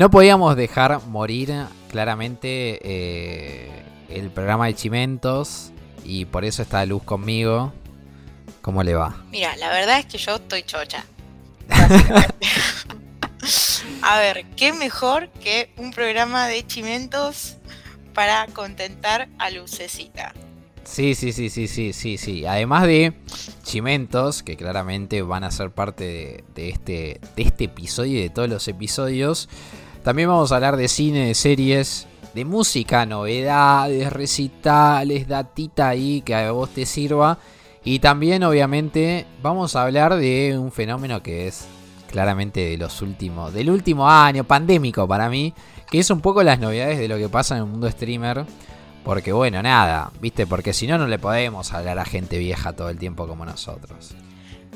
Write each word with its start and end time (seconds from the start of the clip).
no 0.00 0.10
podíamos 0.10 0.56
dejar 0.56 1.06
morir 1.08 1.52
claramente 1.90 2.80
eh, 2.82 3.68
el 4.08 4.30
programa 4.30 4.64
de 4.64 4.74
Chimentos 4.74 5.72
y 6.06 6.24
por 6.24 6.46
eso 6.46 6.62
está 6.62 6.86
Luz 6.86 7.02
conmigo. 7.02 7.74
¿Cómo 8.62 8.82
le 8.82 8.94
va? 8.94 9.22
Mira, 9.30 9.54
la 9.58 9.68
verdad 9.68 9.98
es 9.98 10.06
que 10.06 10.16
yo 10.16 10.36
estoy 10.36 10.62
chocha. 10.62 11.04
A 14.00 14.18
ver, 14.18 14.46
¿qué 14.56 14.72
mejor 14.72 15.28
que 15.32 15.70
un 15.76 15.90
programa 15.90 16.46
de 16.48 16.66
chimentos 16.66 17.58
para 18.14 18.46
contentar 18.46 19.28
a 19.38 19.50
Lucecita? 19.50 20.32
Sí, 20.84 21.14
sí, 21.14 21.32
sí, 21.32 21.50
sí, 21.50 21.68
sí, 21.68 21.92
sí, 21.92 22.16
sí. 22.16 22.46
Además 22.46 22.84
de 22.84 23.12
chimentos, 23.62 24.42
que 24.42 24.56
claramente 24.56 25.20
van 25.20 25.44
a 25.44 25.50
ser 25.50 25.70
parte 25.70 26.42
de, 26.54 26.68
este, 26.70 27.20
de 27.36 27.42
este 27.42 27.64
episodio 27.64 28.18
y 28.18 28.22
de 28.22 28.30
todos 28.30 28.48
los 28.48 28.66
episodios, 28.66 29.48
también 30.02 30.28
vamos 30.28 30.50
a 30.52 30.56
hablar 30.56 30.76
de 30.76 30.88
cine, 30.88 31.26
de 31.26 31.34
series, 31.34 32.06
de 32.34 32.44
música, 32.44 33.04
novedades, 33.06 34.12
recitales, 34.12 35.28
datita 35.28 35.88
ahí 35.88 36.22
que 36.22 36.34
a 36.34 36.52
vos 36.52 36.70
te 36.70 36.86
sirva. 36.86 37.38
Y 37.84 37.98
también, 37.98 38.42
obviamente, 38.44 39.26
vamos 39.42 39.76
a 39.76 39.82
hablar 39.82 40.16
de 40.16 40.56
un 40.58 40.72
fenómeno 40.72 41.22
que 41.22 41.48
es 41.48 41.66
claramente 42.10 42.60
de 42.60 42.76
los 42.76 43.02
últimos, 43.02 43.52
del 43.52 43.70
último 43.70 44.08
año, 44.08 44.44
pandémico 44.44 45.06
para 45.06 45.28
mí, 45.28 45.54
que 45.90 45.98
es 45.98 46.10
un 46.10 46.20
poco 46.20 46.42
las 46.42 46.58
novedades 46.58 46.98
de 46.98 47.08
lo 47.08 47.16
que 47.16 47.28
pasa 47.28 47.56
en 47.56 47.62
el 47.62 47.68
mundo 47.68 47.90
streamer. 47.90 48.44
Porque 49.04 49.32
bueno, 49.32 49.62
nada, 49.62 50.12
¿viste? 50.20 50.46
Porque 50.46 50.72
si 50.72 50.86
no, 50.86 50.98
no 50.98 51.06
le 51.06 51.18
podemos 51.18 51.72
hablar 51.72 51.98
a 51.98 52.04
gente 52.04 52.38
vieja 52.38 52.74
todo 52.74 52.90
el 52.90 52.98
tiempo 52.98 53.26
como 53.26 53.46
nosotros. 53.46 54.14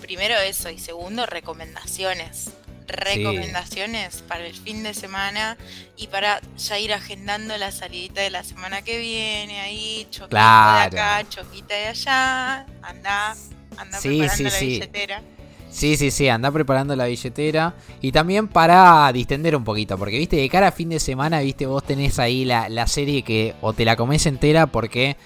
Primero 0.01 0.35
eso 0.37 0.71
y 0.71 0.79
segundo, 0.79 1.27
recomendaciones 1.27 2.55
recomendaciones 2.87 4.23
para 4.23 4.47
el 4.47 4.55
fin 4.55 4.83
de 4.83 4.95
semana 4.95 5.57
y 5.97 6.09
para 6.09 6.41
ya 6.57 6.79
ir 6.79 6.93
agendando 6.93 7.57
la 7.57 7.71
salidita 7.73 8.21
de 8.21 8.31
la 8.31 8.45
semana 8.45 8.83
que 8.83 8.99
viene, 8.99 9.61
ahí, 9.61 10.07
choquita 10.11 10.89
de 10.91 10.99
acá, 10.99 11.29
choquita 11.29 11.75
de 11.75 11.87
allá, 11.87 12.67
anda, 12.83 13.37
anda 13.77 14.01
preparando 14.01 14.51
la 14.51 14.59
billetera. 14.61 15.23
Sí, 15.71 15.97
sí, 15.97 16.13
sí, 16.13 16.29
anda 16.29 16.53
preparando 16.53 16.95
la 16.95 17.07
billetera. 17.07 17.75
Y 18.01 18.13
también 18.13 18.47
para 18.47 19.11
distender 19.13 19.57
un 19.57 19.65
poquito, 19.65 19.99
porque 19.99 20.19
viste, 20.19 20.37
de 20.37 20.49
cara 20.49 20.69
a 20.69 20.73
fin 20.73 20.89
de 20.89 21.01
semana, 21.01 21.41
viste, 21.41 21.67
vos 21.67 21.83
tenés 21.83 22.21
ahí 22.21 22.45
la, 22.45 22.69
la 22.69 22.87
serie 22.87 23.23
que 23.23 23.55
o 23.61 23.73
te 23.73 23.85
la 23.85 23.97
comes 23.97 24.25
entera 24.27 24.69
porque 24.69 25.17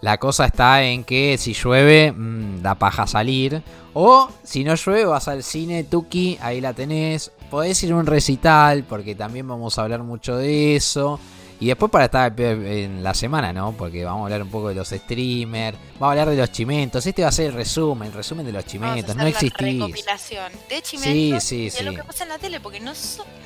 la 0.00 0.18
cosa 0.18 0.46
está 0.46 0.82
en 0.82 1.04
que 1.04 1.36
si 1.38 1.54
llueve, 1.54 2.12
mmm, 2.12 2.62
da 2.62 2.74
paja 2.74 3.06
salir. 3.06 3.62
O 3.94 4.28
si 4.42 4.62
no 4.62 4.74
llueve, 4.74 5.04
vas 5.06 5.28
al 5.28 5.42
cine, 5.42 5.84
Tuki, 5.84 6.38
ahí 6.40 6.60
la 6.60 6.74
tenés. 6.74 7.32
Podés 7.50 7.82
ir 7.82 7.92
a 7.92 7.96
un 7.96 8.06
recital, 8.06 8.84
porque 8.84 9.14
también 9.14 9.48
vamos 9.48 9.78
a 9.78 9.82
hablar 9.82 10.02
mucho 10.02 10.36
de 10.36 10.76
eso. 10.76 11.18
Y 11.58 11.68
después 11.68 11.90
para 11.90 12.04
estar 12.04 12.38
en 12.38 13.02
la 13.02 13.14
semana, 13.14 13.52
¿no? 13.52 13.72
Porque 13.72 14.04
vamos 14.04 14.20
a 14.20 14.24
hablar 14.24 14.42
un 14.42 14.50
poco 14.50 14.68
de 14.68 14.74
los 14.74 14.88
streamers, 14.88 15.78
vamos 15.94 16.08
a 16.08 16.10
hablar 16.10 16.28
de 16.28 16.36
los 16.36 16.52
chimentos. 16.52 17.06
Este 17.06 17.22
va 17.22 17.28
a 17.28 17.32
ser 17.32 17.46
el 17.46 17.52
resumen, 17.54 18.08
el 18.08 18.14
resumen 18.14 18.44
de 18.44 18.52
los 18.52 18.66
chimentos. 18.66 19.16
no 19.16 19.26
existís. 19.26 19.78
recopilación 19.78 20.52
de 20.68 20.82
chimentos 20.82 21.44
sí, 21.44 21.70
sí, 21.70 21.78
y 21.80 21.84
de 21.84 21.90
lo 21.90 21.96
que 21.96 22.04
pasa 22.04 22.24
en 22.24 22.28
la 22.28 22.38
tele, 22.38 22.60
porque 22.60 22.80
no, 22.80 22.92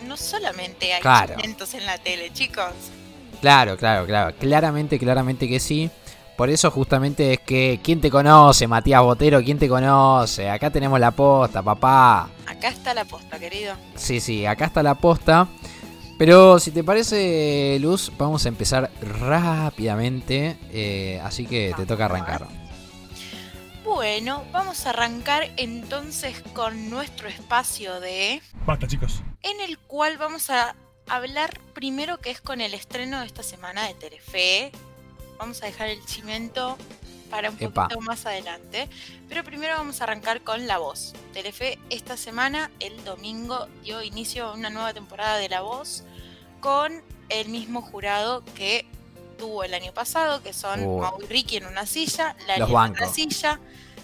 no 0.09 0.17
solamente 0.17 0.93
hay 0.93 1.03
chimentos 1.29 1.75
en 1.75 1.87
la 1.87 1.99
tele, 1.99 2.33
chicos. 2.33 2.73
Claro, 3.41 3.77
claro, 3.77 4.07
claro. 4.07 4.35
Claramente, 4.39 4.99
claramente 4.99 5.49
que 5.49 5.61
sí. 5.61 5.89
Por 6.41 6.49
eso 6.49 6.71
justamente 6.71 7.35
es 7.35 7.41
que, 7.41 7.81
¿quién 7.83 8.01
te 8.01 8.11
conoce, 8.11 8.67
Matías 8.67 9.03
Botero? 9.03 9.43
¿Quién 9.43 9.59
te 9.59 9.69
conoce? 9.69 10.49
Acá 10.49 10.71
tenemos 10.71 10.99
la 10.99 11.11
posta, 11.11 11.63
papá. 11.63 12.31
Acá 12.47 12.69
está 12.69 12.95
la 12.95 13.05
posta, 13.05 13.39
querido. 13.39 13.75
Sí, 13.95 14.21
sí, 14.21 14.47
acá 14.47 14.65
está 14.65 14.83
la 14.83 14.95
posta. 14.95 15.49
Pero 16.17 16.59
si 16.59 16.71
te 16.71 16.83
parece, 16.83 17.77
Luz, 17.83 18.11
vamos 18.17 18.47
a 18.47 18.49
empezar 18.49 18.91
rápidamente. 19.03 20.57
Eh, 20.73 21.21
así 21.23 21.45
que 21.45 21.75
te 21.77 21.85
toca 21.85 22.07
arrancar. 22.07 22.47
Bueno, 23.85 24.43
vamos 24.51 24.87
a 24.87 24.91
arrancar 24.91 25.51
entonces 25.59 26.43
con 26.55 26.89
nuestro 26.89 27.29
espacio 27.29 28.01
de... 28.01 28.41
Basta, 28.65 28.87
chicos. 28.87 29.23
En 29.43 29.61
el 29.61 29.77
cual 29.79 30.17
vamos 30.17 30.49
a 30.49 30.75
hablar 31.07 31.61
primero 31.75 32.19
que 32.19 32.31
es 32.31 32.41
con 32.41 32.63
el 32.63 32.73
estreno 32.73 33.21
de 33.21 33.27
esta 33.27 33.43
semana 33.43 33.87
de 33.87 33.93
Telefe, 33.93 34.73
vamos 35.41 35.63
a 35.63 35.67
dejar 35.67 35.89
el 35.89 36.03
cimento 36.03 36.77
para 37.31 37.49
un 37.49 37.57
poquito 37.57 38.01
más 38.03 38.27
adelante. 38.27 38.89
Pero 39.29 39.43
primero 39.43 39.75
vamos 39.77 40.01
a 40.01 40.05
arrancar 40.05 40.43
con 40.43 40.67
La 40.67 40.79
Voz. 40.79 41.15
Telefe 41.33 41.79
esta 41.89 42.17
semana, 42.17 42.71
el 42.79 43.03
domingo, 43.05 43.67
dio 43.83 44.03
inicio 44.03 44.47
a 44.47 44.53
una 44.53 44.69
nueva 44.69 44.93
temporada 44.93 45.39
de 45.39 45.49
La 45.49 45.63
Voz 45.63 46.05
con 46.61 47.03
el 47.31 47.49
mismo 47.49 47.81
jurado 47.81 48.45
que 48.55 48.85
tuvo 49.39 49.65
el 49.65 49.73
año 49.73 49.93
pasado, 49.95 50.43
que 50.43 50.53
son 50.53 50.85
uh. 50.85 50.99
Mau 51.01 51.23
y 51.23 51.27
Ricky 51.27 51.57
en 51.57 51.67
una 51.67 51.87
silla, 51.87 52.37
la 52.47 52.57
en 52.57 52.63
otra 52.63 53.09
silla, 53.09 53.59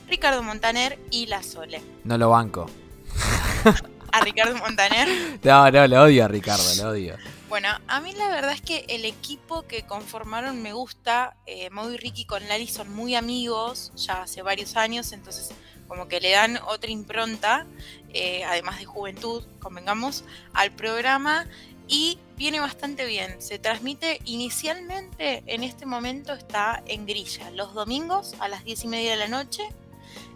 Ricardo 0.08 0.42
Montaner 0.42 0.98
y 1.10 1.26
La 1.26 1.42
Sole. 1.42 1.82
No 2.04 2.16
lo 2.16 2.30
banco. 2.30 2.70
¿A 4.12 4.20
Ricardo 4.20 4.56
Montaner? 4.56 5.08
No, 5.42 5.70
no, 5.70 5.86
lo 5.86 6.02
odio 6.04 6.25
a 6.25 6.28
Ricardo, 6.28 6.64
lo 6.76 6.91
odio. 6.91 7.16
Bueno, 7.48 7.68
a 7.86 8.00
mí 8.00 8.12
la 8.12 8.28
verdad 8.28 8.52
es 8.52 8.60
que 8.60 8.86
el 8.88 9.04
equipo 9.04 9.62
que 9.68 9.86
conformaron 9.86 10.62
me 10.62 10.72
gusta. 10.72 11.36
Eh, 11.46 11.70
Ricky 11.96 12.24
con 12.24 12.46
Lali 12.48 12.66
son 12.66 12.92
muy 12.92 13.14
amigos 13.14 13.92
ya 13.94 14.22
hace 14.22 14.42
varios 14.42 14.76
años, 14.76 15.12
entonces 15.12 15.50
como 15.86 16.08
que 16.08 16.20
le 16.20 16.32
dan 16.32 16.58
otra 16.66 16.90
impronta, 16.90 17.64
eh, 18.12 18.42
además 18.44 18.80
de 18.80 18.86
juventud, 18.86 19.44
convengamos, 19.60 20.24
al 20.54 20.72
programa 20.72 21.46
y 21.86 22.18
viene 22.36 22.58
bastante 22.58 23.04
bien. 23.04 23.40
Se 23.40 23.60
transmite 23.60 24.20
inicialmente, 24.24 25.44
en 25.46 25.62
este 25.62 25.86
momento 25.86 26.32
está 26.32 26.82
en 26.86 27.06
grilla, 27.06 27.50
los 27.52 27.74
domingos 27.74 28.34
a 28.40 28.48
las 28.48 28.64
10 28.64 28.82
y 28.84 28.88
media 28.88 29.10
de 29.12 29.18
la 29.18 29.28
noche 29.28 29.62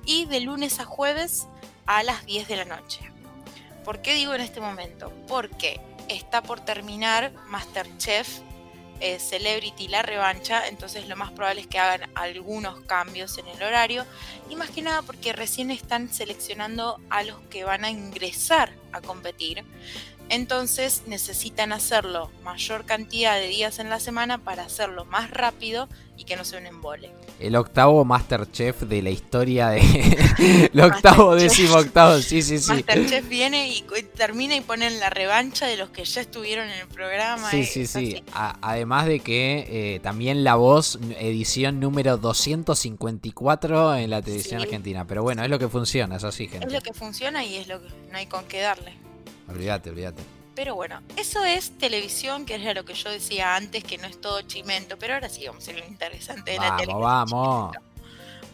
y 0.04 0.26
de 0.26 0.38
lunes 0.38 0.78
a 0.78 0.84
jueves 0.84 1.48
a 1.86 2.04
las 2.04 2.24
10 2.24 2.46
de 2.46 2.56
la 2.56 2.64
noche. 2.66 3.10
¿Por 3.84 4.00
qué 4.00 4.14
digo 4.14 4.32
en 4.34 4.42
este 4.42 4.60
momento? 4.60 5.12
Porque 5.26 5.80
está 6.10 6.42
por 6.42 6.60
terminar 6.60 7.32
Masterchef 7.46 8.40
eh, 9.00 9.18
Celebrity 9.18 9.88
la 9.88 10.02
revancha, 10.02 10.68
entonces 10.68 11.08
lo 11.08 11.16
más 11.16 11.30
probable 11.30 11.62
es 11.62 11.66
que 11.66 11.78
hagan 11.78 12.10
algunos 12.14 12.80
cambios 12.82 13.38
en 13.38 13.48
el 13.48 13.62
horario 13.62 14.04
y 14.50 14.56
más 14.56 14.68
que 14.70 14.82
nada 14.82 15.00
porque 15.00 15.32
recién 15.32 15.70
están 15.70 16.12
seleccionando 16.12 17.00
a 17.08 17.22
los 17.22 17.38
que 17.48 17.64
van 17.64 17.84
a 17.84 17.90
ingresar 17.90 18.74
a 18.92 19.00
competir. 19.00 19.64
Entonces 20.28 21.04
necesitan 21.06 21.72
hacerlo 21.72 22.30
mayor 22.44 22.84
cantidad 22.84 23.36
de 23.36 23.48
días 23.48 23.78
en 23.78 23.88
la 23.88 24.00
semana 24.00 24.38
para 24.38 24.64
hacerlo 24.64 25.06
más 25.06 25.30
rápido 25.30 25.88
y 26.18 26.24
que 26.24 26.36
no 26.36 26.44
sea 26.44 26.60
un 26.60 26.66
embole. 26.66 27.10
El 27.40 27.56
octavo 27.56 28.04
Masterchef 28.04 28.82
de 28.82 29.00
la 29.00 29.08
historia 29.08 29.70
de... 29.70 29.80
el 30.72 30.80
octavo, 30.80 31.34
décimo 31.34 31.76
octavo, 31.76 32.18
sí, 32.18 32.42
sí, 32.42 32.58
sí. 32.58 32.70
Masterchef 32.70 33.26
viene 33.28 33.68
y 33.68 33.82
termina 34.14 34.54
y 34.56 34.60
ponen 34.60 35.00
la 35.00 35.08
revancha 35.08 35.66
de 35.66 35.78
los 35.78 35.88
que 35.88 36.04
ya 36.04 36.20
estuvieron 36.20 36.68
en 36.68 36.80
el 36.80 36.88
programa. 36.88 37.50
Sí, 37.50 37.64
sí, 37.64 37.86
sí. 37.86 38.22
además 38.32 39.06
de 39.06 39.20
que 39.20 39.94
eh, 39.94 40.00
también 40.00 40.44
La 40.44 40.56
Voz, 40.56 40.98
edición 41.18 41.80
número 41.80 42.18
254 42.18 43.96
en 43.96 44.10
la 44.10 44.20
televisión 44.20 44.60
argentina. 44.60 45.06
Pero 45.06 45.22
bueno, 45.22 45.42
es 45.42 45.48
lo 45.48 45.58
que 45.58 45.68
funciona, 45.68 46.16
es 46.16 46.24
así, 46.24 46.46
gente. 46.46 46.66
Es 46.66 46.72
lo 46.72 46.82
que 46.82 46.92
funciona 46.92 47.42
y 47.42 47.56
es 47.56 47.68
lo 47.68 47.80
que 47.80 47.88
no 48.10 48.18
hay 48.18 48.26
con 48.26 48.44
qué 48.44 48.60
darle. 48.60 48.92
Olvídate, 49.48 49.88
olvídate. 49.88 50.39
Pero 50.54 50.74
bueno, 50.74 51.00
eso 51.16 51.44
es 51.44 51.76
televisión, 51.78 52.44
que 52.44 52.56
era 52.56 52.74
lo 52.74 52.84
que 52.84 52.94
yo 52.94 53.10
decía 53.10 53.56
antes, 53.56 53.84
que 53.84 53.98
no 53.98 54.06
es 54.06 54.20
todo 54.20 54.42
chimento, 54.42 54.98
pero 54.98 55.14
ahora 55.14 55.28
sí 55.28 55.46
vamos 55.46 55.66
a 55.68 55.72
lo 55.72 55.84
interesante 55.84 56.52
de 56.52 56.58
la 56.58 56.76
televisión. 56.76 57.00
Vamos, 57.00 57.76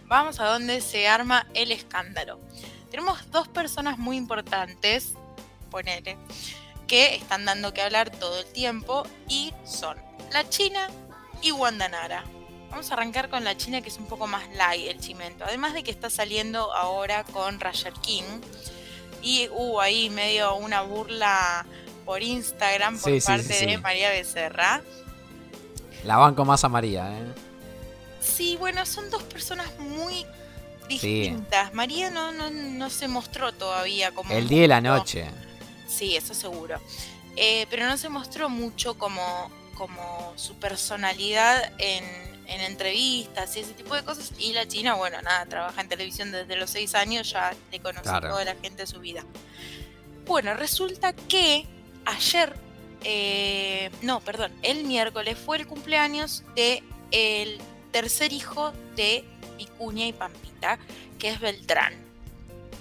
vamos. 0.07 0.41
a 0.41 0.47
donde 0.47 0.81
se 0.81 1.09
arma 1.09 1.47
el 1.55 1.73
escándalo. 1.73 2.39
Tenemos 2.91 3.31
dos 3.31 3.49
personas 3.49 3.99
muy 3.99 4.17
importantes, 4.17 5.15
ponele, 5.71 6.17
que 6.87 7.17
están 7.17 7.45
dando 7.45 7.73
que 7.75 7.83
hablar 7.83 8.11
todo 8.11 8.41
el 8.41 8.47
tiempo 8.47 9.05
y 9.29 9.53
son 9.65 9.97
la 10.33 10.49
China 10.49 10.89
y 11.43 11.53
Wanda 11.53 11.89
Nara. 11.89 12.25
Vamos 12.71 12.91
a 12.91 12.95
arrancar 12.95 13.31
con 13.31 13.43
la 13.45 13.57
China 13.57 13.81
que 13.81 13.89
es 13.89 13.97
un 13.99 14.07
poco 14.07 14.27
más 14.27 14.43
light 14.55 14.89
el 14.89 15.01
chimento. 15.01 15.45
Además 15.45 15.73
de 15.73 15.83
que 15.83 15.91
está 15.91 16.11
saliendo 16.11 16.73
ahora 16.75 17.25
con 17.25 17.59
Roger 17.59 17.93
King 17.95 18.41
y 19.23 19.49
hubo 19.49 19.81
ahí 19.81 20.11
medio 20.11 20.55
una 20.57 20.83
burla 20.83 21.67
por 22.07 22.23
Instagram 22.23 22.99
por 22.99 23.23
parte 23.23 23.67
de 23.67 23.79
María 23.79 24.11
Becerra. 24.11 24.81
La 26.05 26.17
banco 26.17 26.45
más 26.45 26.63
a 26.65 26.69
María, 26.69 27.19
¿eh? 27.19 27.25
Sí, 28.21 28.57
bueno, 28.59 28.87
son 28.87 29.11
dos 29.11 29.25
personas 29.25 29.67
muy 29.79 30.25
distintas. 30.89 31.75
María 31.75 32.11
no, 32.11 32.33
no, 32.33 32.91
se 32.91 33.09
mostró 33.09 33.53
todavía 33.53 34.13
como... 34.13 34.33
El 34.33 34.49
día 34.49 34.65
y 34.65 34.69
la 34.69 34.81
noche. 34.81 35.27
Sí, 35.89 36.17
eso 36.17 36.33
seguro. 36.33 36.81
Eh, 37.35 37.67
pero 37.71 37.87
no 37.87 37.97
se 37.99 38.09
mostró 38.09 38.49
mucho 38.49 38.97
como, 38.97 39.51
como 39.75 40.33
su 40.37 40.55
personalidad 40.57 41.73
en, 41.79 42.05
en 42.47 42.61
entrevistas 42.61 43.57
y 43.57 43.61
ese 43.61 43.75
tipo 43.75 43.95
de 43.95 44.05
cosas. 44.05 44.33
Y 44.39 44.53
la 44.53 44.67
China, 44.69 44.95
bueno, 44.95 45.21
nada, 45.23 45.45
trabaja 45.47 45.81
en 45.81 45.89
televisión 45.89 46.31
desde 46.31 46.57
los 46.57 46.71
seis 46.71 46.95
años, 46.95 47.31
ya 47.31 47.53
le 47.73 47.81
conoce 47.81 48.11
toda 48.21 48.45
la 48.45 48.55
gente 48.55 48.83
de 48.83 48.87
su 48.87 49.01
vida. 49.01 49.25
Bueno, 50.25 50.55
resulta 50.55 51.13
que 51.13 51.67
ayer 52.07 52.55
eh, 53.09 53.91
no, 54.03 54.21
perdón, 54.21 54.53
el 54.63 54.85
miércoles 54.85 55.39
fue 55.39 55.59
el 55.59 55.67
cumpleaños 55.67 56.43
de 56.57 56.83
el 57.13 57.61
tercer 57.93 58.33
hijo 58.33 58.73
de 58.97 59.25
Vicuña 59.57 60.07
y 60.07 60.13
Pampita, 60.13 60.79
que 61.19 61.29
es 61.29 61.39
Beltrán. 61.39 61.95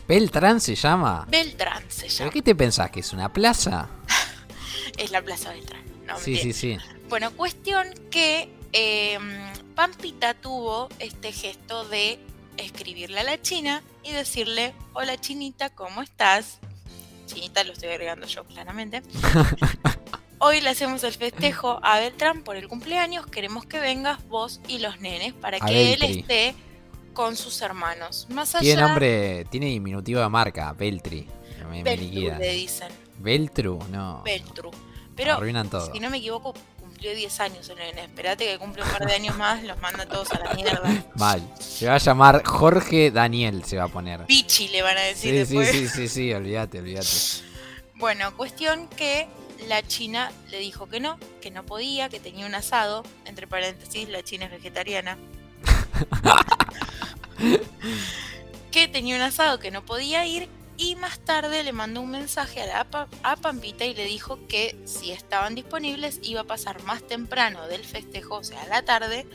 ¿Beltrán 0.07 0.59
se 0.61 0.73
llama? 0.73 1.25
Beltrán 1.29 1.83
se 1.89 2.07
¿Pero 2.07 2.17
llama. 2.17 2.31
qué 2.31 2.41
te 2.41 2.55
pensás? 2.55 2.89
¿Que 2.89 3.01
es 3.01 3.13
una 3.13 3.31
plaza? 3.31 3.89
Es 4.97 5.11
la 5.11 5.21
Plaza 5.21 5.51
Beltrán. 5.51 5.83
No, 6.05 6.17
sí, 6.17 6.37
sí, 6.37 6.53
sí. 6.53 6.77
Bueno, 7.09 7.31
cuestión 7.31 7.87
que 8.09 8.49
eh, 8.71 9.19
Pampita 9.75 10.33
tuvo 10.35 10.87
este 10.99 11.33
gesto 11.33 11.83
de 11.85 12.17
escribirle 12.57 13.19
a 13.19 13.23
la 13.23 13.41
China 13.41 13.83
y 14.03 14.11
decirle, 14.11 14.73
hola 14.93 15.19
Chinita, 15.19 15.69
¿cómo 15.69 16.01
estás? 16.01 16.59
Chinita 17.25 17.63
lo 17.63 17.73
estoy 17.73 17.89
agregando 17.89 18.27
yo 18.27 18.43
claramente. 18.43 19.01
Hoy 20.39 20.61
le 20.61 20.69
hacemos 20.69 21.03
el 21.03 21.13
festejo 21.13 21.79
a 21.81 21.99
Beltrán 21.99 22.43
por 22.43 22.55
el 22.55 22.67
cumpleaños. 22.67 23.25
Queremos 23.25 23.65
que 23.65 23.79
vengas 23.79 24.25
vos 24.27 24.61
y 24.67 24.79
los 24.79 24.99
nenes 24.99 25.33
para 25.33 25.57
A 25.57 25.65
que 25.65 25.93
él 25.93 26.03
esté 26.03 26.55
con 27.13 27.35
sus 27.35 27.61
hermanos. 27.61 28.27
Más 28.29 28.53
allá 28.53 28.61
Tiene 28.61 28.81
nombre, 28.81 29.45
tiene 29.45 29.67
diminutivo 29.67 30.19
de 30.19 30.29
marca, 30.29 30.71
Beltri. 30.73 31.27
Me, 31.69 31.81
Beltru 31.81 32.37
le 32.37 32.53
dicen. 32.53 32.89
Beltru, 33.17 33.79
no. 33.89 34.21
Beltru. 34.23 34.71
Pero 35.15 35.33
Arruinan 35.33 35.69
todo. 35.69 35.91
si 35.91 35.99
no 35.99 36.09
me 36.09 36.17
equivoco, 36.17 36.53
cumplió 36.95 37.13
10 37.13 37.39
años 37.41 37.69
el 37.69 37.75
nene. 37.75 38.03
Esperate 38.03 38.45
que 38.45 38.57
cumple 38.57 38.83
un 38.83 38.89
par 38.89 39.05
de 39.05 39.13
años 39.13 39.37
más, 39.37 39.61
los 39.63 39.79
manda 39.81 40.05
todos 40.05 40.31
a 40.31 40.39
la 40.39 40.53
mierda. 40.53 41.05
Mal. 41.15 41.41
Se 41.59 41.87
va 41.87 41.95
a 41.95 41.97
llamar 41.97 42.41
Jorge 42.45 43.11
Daniel, 43.11 43.65
se 43.65 43.75
va 43.77 43.83
a 43.83 43.87
poner. 43.89 44.25
Pichi 44.25 44.69
le 44.69 44.81
van 44.81 44.97
a 44.97 45.01
decir 45.01 45.31
Sí, 45.31 45.45
sí, 45.45 45.57
después. 45.57 45.71
sí, 45.71 45.87
sí, 45.89 46.07
sí, 46.07 46.33
olvídate, 46.33 46.79
olvídate. 46.79 47.07
Bueno, 47.95 48.35
cuestión 48.37 48.87
que 48.87 49.27
la 49.67 49.85
China 49.85 50.31
le 50.49 50.59
dijo 50.59 50.87
que 50.87 51.01
no, 51.01 51.19
que 51.41 51.51
no 51.51 51.65
podía, 51.65 52.07
que 52.07 52.21
tenía 52.21 52.45
un 52.45 52.55
asado, 52.55 53.03
entre 53.25 53.45
paréntesis, 53.45 54.07
la 54.07 54.23
China 54.23 54.45
es 54.45 54.51
vegetariana. 54.51 55.17
que 58.71 58.87
tenía 58.87 59.17
un 59.17 59.21
asado 59.21 59.59
que 59.59 59.69
no 59.69 59.85
podía 59.85 60.25
ir 60.25 60.47
y 60.77 60.95
más 60.95 61.19
tarde 61.19 61.63
le 61.63 61.71
mandó 61.71 62.01
un 62.01 62.11
mensaje 62.11 62.61
a, 62.61 62.65
la 62.65 63.07
a 63.23 63.35
Pampita 63.37 63.85
y 63.85 63.93
le 63.93 64.05
dijo 64.05 64.39
que 64.47 64.77
si 64.85 65.11
estaban 65.11 65.55
disponibles 65.55 66.19
iba 66.21 66.41
a 66.41 66.45
pasar 66.45 66.83
más 66.83 67.01
temprano 67.03 67.67
del 67.67 67.83
festejo, 67.85 68.35
o 68.35 68.43
sea, 68.43 68.61
a 68.63 68.67
la 68.67 68.81
tarde, 68.83 69.25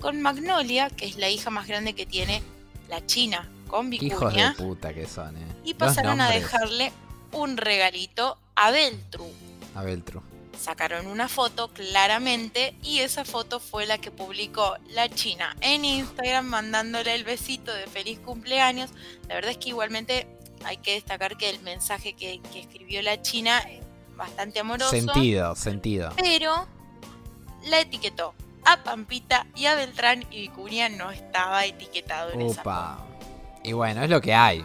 con 0.00 0.20
Magnolia, 0.20 0.90
que 0.90 1.06
es 1.06 1.16
la 1.16 1.30
hija 1.30 1.50
más 1.50 1.66
grande 1.66 1.94
que 1.94 2.06
tiene 2.06 2.42
la 2.88 3.04
China, 3.06 3.48
con 3.68 3.90
Qué 3.90 3.96
hijos 3.96 4.20
de 4.20 4.26
Vicuña, 4.26 4.54
puta 4.56 4.92
que 4.92 5.06
son, 5.06 5.36
eh. 5.36 5.46
y 5.64 5.74
pasaron 5.74 6.20
a 6.20 6.30
dejarle 6.30 6.92
un 7.32 7.56
regalito 7.56 8.38
a 8.54 8.70
Beltru. 8.70 9.30
A 9.74 9.82
Beltru. 9.82 10.22
Sacaron 10.58 11.06
una 11.06 11.28
foto 11.28 11.68
claramente 11.68 12.74
y 12.82 13.00
esa 13.00 13.26
foto 13.26 13.60
fue 13.60 13.84
la 13.84 13.98
que 13.98 14.10
publicó 14.10 14.76
la 14.88 15.08
China 15.10 15.54
en 15.60 15.84
Instagram 15.84 16.46
mandándole 16.46 17.14
el 17.14 17.24
besito 17.24 17.74
de 17.74 17.86
feliz 17.86 18.18
cumpleaños. 18.20 18.90
La 19.28 19.34
verdad 19.34 19.50
es 19.50 19.58
que 19.58 19.68
igualmente 19.68 20.26
hay 20.66 20.76
que 20.78 20.94
destacar 20.94 21.36
que 21.36 21.48
el 21.50 21.60
mensaje 21.62 22.12
que, 22.14 22.40
que 22.52 22.60
escribió 22.60 23.00
la 23.02 23.22
China 23.22 23.58
es 23.60 23.84
bastante 24.16 24.60
amoroso, 24.60 24.90
Sentido, 24.90 25.54
sentido. 25.54 26.10
pero 26.16 26.66
la 27.66 27.80
etiquetó 27.80 28.34
a 28.64 28.82
Pampita 28.82 29.46
y 29.54 29.66
a 29.66 29.74
Beltrán 29.76 30.24
y 30.30 30.42
Vicuña 30.42 30.88
no 30.88 31.10
estaba 31.10 31.64
etiquetado 31.66 32.32
en 32.32 32.40
esa 32.42 32.54
foto. 32.56 32.60
Upa. 32.62 33.06
Y 33.62 33.72
bueno, 33.72 34.02
es 34.02 34.10
lo 34.10 34.20
que 34.20 34.34
hay. 34.34 34.64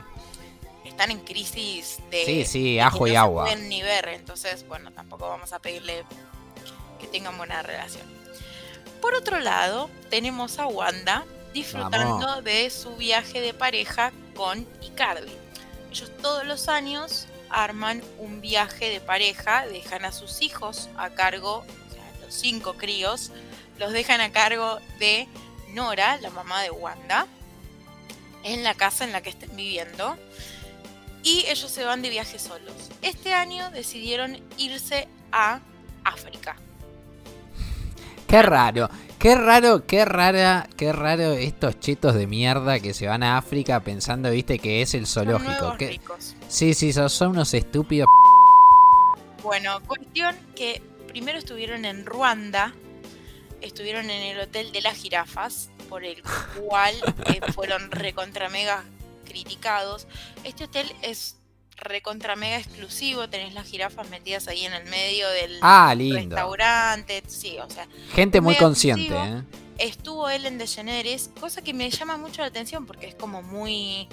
Están 0.86 1.12
en 1.12 1.20
crisis 1.20 2.00
de, 2.10 2.26
Sí, 2.26 2.46
sí, 2.46 2.74
de 2.76 2.82
ajo 2.82 3.06
que 3.06 3.12
y 3.12 3.16
agua. 3.16 3.46
se 3.48 3.52
pueden 3.54 3.70
ni 3.70 3.82
ver, 3.82 4.08
entonces, 4.10 4.68
bueno, 4.68 4.92
tampoco 4.92 5.28
vamos 5.30 5.54
a 5.54 5.60
pedirle 5.60 6.04
que 7.00 7.08
tengan 7.08 7.38
buena 7.38 7.62
relación. 7.64 8.06
Por 9.02 9.14
otro 9.16 9.40
lado, 9.40 9.90
tenemos 10.10 10.60
a 10.60 10.68
Wanda 10.68 11.26
disfrutando 11.54 12.26
Vamos. 12.26 12.44
de 12.44 12.70
su 12.70 12.96
viaje 12.96 13.42
de 13.42 13.54
pareja 13.54 14.12
con 14.36 14.68
Icardi. 14.82 15.32
Ellos 15.92 16.12
todos 16.22 16.46
los 16.46 16.70
años 16.70 17.28
arman 17.50 18.02
un 18.18 18.42
viaje 18.42 18.90
de 18.90 19.02
pareja, 19.02 19.66
dejan 19.68 20.06
a 20.06 20.12
sus 20.12 20.42
hijos 20.42 20.90
a 20.98 21.10
cargo, 21.10 21.58
o 21.58 21.94
sea, 21.94 22.26
los 22.26 22.34
cinco 22.34 22.76
críos, 22.76 23.32
los 23.78 23.92
dejan 23.92 24.22
a 24.22 24.32
cargo 24.32 24.80
de 25.00 25.28
Nora, 25.70 26.18
la 26.18 26.30
mamá 26.30 26.62
de 26.62 26.72
Wanda, 26.72 27.28
en 28.44 28.64
la 28.64 28.74
casa 28.74 29.04
en 29.04 29.12
la 29.12 29.22
que 29.22 29.30
estén 29.30 29.56
viviendo 29.56 30.18
y 31.24 31.46
ellos 31.48 31.70
se 31.70 31.84
van 31.84 32.02
de 32.02 32.10
viaje 32.10 32.40
solos. 32.40 32.74
Este 33.02 33.34
año 33.34 33.70
decidieron 33.72 34.40
irse 34.58 35.08
a 35.32 35.60
África. 36.04 36.56
Qué 38.32 38.42
raro, 38.42 38.90
qué 39.20 39.36
raro, 39.36 39.86
qué 39.86 40.06
rara, 40.06 40.70
qué 40.78 40.94
raro 40.94 41.34
estos 41.34 41.78
chetos 41.82 42.16
de 42.16 42.28
mierda 42.28 42.80
que 42.80 42.94
se 42.94 43.06
van 43.06 43.24
a 43.24 43.38
África 43.38 43.82
pensando, 43.82 44.32
viste, 44.32 44.58
que 44.58 44.82
es 44.82 44.94
el 44.94 45.06
zoológico. 45.06 45.76
que-. 45.78 46.00
Sí, 46.48 46.74
sí, 46.74 46.94
son, 46.94 47.10
son 47.10 47.32
unos 47.32 47.54
estúpidos. 47.54 48.08
Bueno, 49.44 49.82
cuestión 49.86 50.34
que 50.56 50.82
primero 51.10 51.40
estuvieron 51.40 51.84
en 51.84 52.06
Ruanda, 52.06 52.74
estuvieron 53.60 54.10
en 54.10 54.24
el 54.24 54.40
Hotel 54.40 54.72
de 54.72 54.80
las 54.80 54.96
Jirafas, 54.96 55.70
por 55.90 56.06
el 56.06 56.24
cual 56.58 56.96
eh, 57.26 57.42
fueron 57.52 57.92
recontra 57.92 58.48
mega 58.48 58.86
criticados. 59.26 60.08
Este 60.46 60.64
hotel 60.64 60.90
es 61.02 61.36
recontra 61.82 62.36
mega 62.36 62.58
exclusivo, 62.58 63.30
tenés 63.30 63.54
las 63.54 63.68
jirafas 63.68 64.10
metidas 64.10 64.48
ahí 64.48 64.66
en 64.66 64.74
el 64.74 64.86
medio 64.86 65.28
del 65.30 65.60
Ah, 65.62 65.94
restaurante, 65.98 67.24
sí, 67.28 67.58
o 67.60 67.70
sea, 67.70 67.88
Gente 68.14 68.40
muy 68.42 68.56
consciente, 68.56 69.08
exclusivo. 69.14 69.38
¿eh? 69.40 69.44
estuvo 69.78 70.30
Ellen 70.30 70.58
DeGeneres, 70.58 71.32
cosa 71.40 71.62
que 71.62 71.74
me 71.74 71.90
llama 71.90 72.16
mucho 72.18 72.42
la 72.42 72.48
atención 72.48 72.86
porque 72.86 73.08
es 73.08 73.16
como 73.16 73.42
muy 73.42 74.08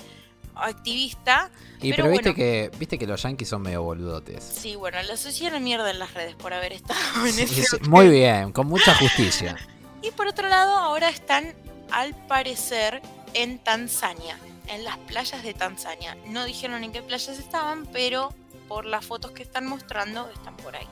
activista. 0.54 1.50
Y 1.80 1.90
Pero 1.90 2.04
pero, 2.04 2.10
viste 2.10 2.30
bueno. 2.30 2.37
que 2.37 2.70
viste 2.78 2.98
que 2.98 3.06
los 3.06 3.22
yankees 3.22 3.48
son 3.48 3.62
medio 3.62 3.82
boludotes. 3.82 4.42
Sí, 4.42 4.75
bueno, 4.76 5.00
los 5.04 5.25
hicieron 5.26 5.62
mierda 5.62 5.90
en 5.90 5.98
las 5.98 6.14
redes 6.14 6.34
por 6.34 6.52
haber 6.52 6.72
estado 6.72 6.98
en 7.26 7.32
Sí, 7.32 7.42
ese 7.42 7.62
sí, 7.62 7.76
muy 7.88 8.08
bien, 8.08 8.52
con 8.52 8.66
mucha 8.66 8.94
justicia. 8.94 9.56
Y 10.00 10.12
por 10.12 10.28
otro 10.28 10.48
lado, 10.48 10.76
ahora 10.76 11.08
están, 11.08 11.54
al 11.90 12.14
parecer, 12.28 13.02
en 13.34 13.58
Tanzania, 13.58 14.38
en 14.68 14.84
las 14.84 14.98
playas 14.98 15.42
de 15.42 15.54
Tanzania. 15.54 16.16
No 16.26 16.44
dijeron 16.44 16.84
en 16.84 16.92
qué 16.92 17.02
playas 17.02 17.38
estaban, 17.38 17.87
pero 17.87 18.34
por 18.68 18.84
las 18.84 19.04
fotos 19.04 19.32
que 19.32 19.42
están 19.42 19.66
mostrando, 19.66 20.28
están 20.30 20.56
por 20.56 20.76
ahí. 20.76 20.87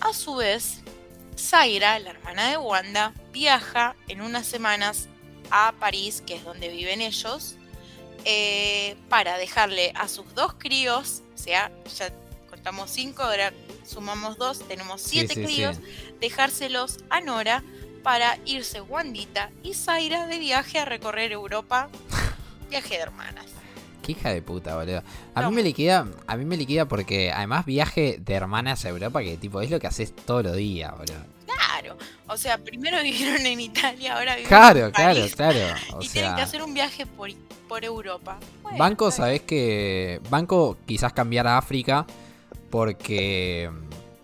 A 0.00 0.12
su 0.12 0.36
vez, 0.36 0.80
Zaira, 1.38 1.98
la 1.98 2.10
hermana 2.10 2.50
de 2.50 2.58
Wanda, 2.58 3.12
viaja 3.32 3.96
en 4.08 4.20
unas 4.20 4.46
semanas 4.46 5.08
a 5.50 5.72
París, 5.78 6.22
que 6.26 6.34
es 6.34 6.44
donde 6.44 6.68
viven 6.68 7.00
ellos, 7.00 7.56
eh, 8.24 8.96
para 9.08 9.38
dejarle 9.38 9.92
a 9.94 10.08
sus 10.08 10.34
dos 10.34 10.54
críos, 10.54 11.22
o 11.34 11.38
sea, 11.38 11.70
ya 11.96 12.12
contamos 12.50 12.90
cinco, 12.90 13.22
ahora 13.22 13.52
sumamos 13.86 14.36
dos, 14.36 14.66
tenemos 14.66 15.00
siete 15.00 15.34
sí, 15.34 15.40
sí. 15.40 15.46
críos, 15.46 15.76
dejárselos 16.20 16.98
a 17.08 17.20
Nora 17.20 17.62
para 18.02 18.38
irse 18.44 18.80
Wandita 18.80 19.50
y 19.62 19.74
Zaira 19.74 20.26
de 20.26 20.38
viaje 20.38 20.78
a 20.78 20.84
recorrer 20.84 21.32
Europa, 21.32 21.88
viaje 22.68 22.94
de 22.96 23.00
hermanas. 23.02 23.46
Qué 24.02 24.12
hija 24.12 24.30
de 24.32 24.40
puta, 24.42 24.76
boludo. 24.76 25.02
A 25.34 25.42
No. 25.42 25.50
mí 25.50 25.56
me 25.56 25.62
liquida, 25.64 26.06
a 26.26 26.36
mí 26.36 26.44
me 26.44 26.56
liquida 26.56 26.84
porque 26.86 27.32
además 27.32 27.64
viaje 27.66 28.18
de 28.20 28.34
hermanas 28.34 28.84
a 28.84 28.88
Europa 28.88 29.20
que 29.22 29.36
tipo 29.36 29.60
es 29.60 29.70
lo 29.70 29.80
que 29.80 29.86
haces 29.88 30.14
todos 30.14 30.44
los 30.44 30.54
días, 30.56 30.92
boludo. 30.92 31.24
Claro, 31.46 31.96
o 32.28 32.36
sea, 32.36 32.58
primero 32.58 32.98
vivieron 33.02 33.44
en 33.44 33.60
Italia, 33.60 34.16
ahora 34.16 34.34
viven 34.36 34.48
Claro, 34.48 34.86
en 34.86 34.90
claro, 34.92 35.20
claro. 35.34 35.58
O 35.94 36.02
y 36.02 36.08
tienen 36.08 36.36
que 36.36 36.42
hacer 36.42 36.62
un 36.62 36.72
viaje 36.74 37.04
por, 37.06 37.30
por 37.68 37.84
Europa. 37.84 38.38
Bueno, 38.62 38.78
Banco, 38.78 39.10
sabes 39.10 39.42
que. 39.42 40.20
Banco 40.30 40.76
quizás 40.86 41.12
cambiar 41.12 41.46
a 41.48 41.58
África 41.58 42.06
porque. 42.70 43.70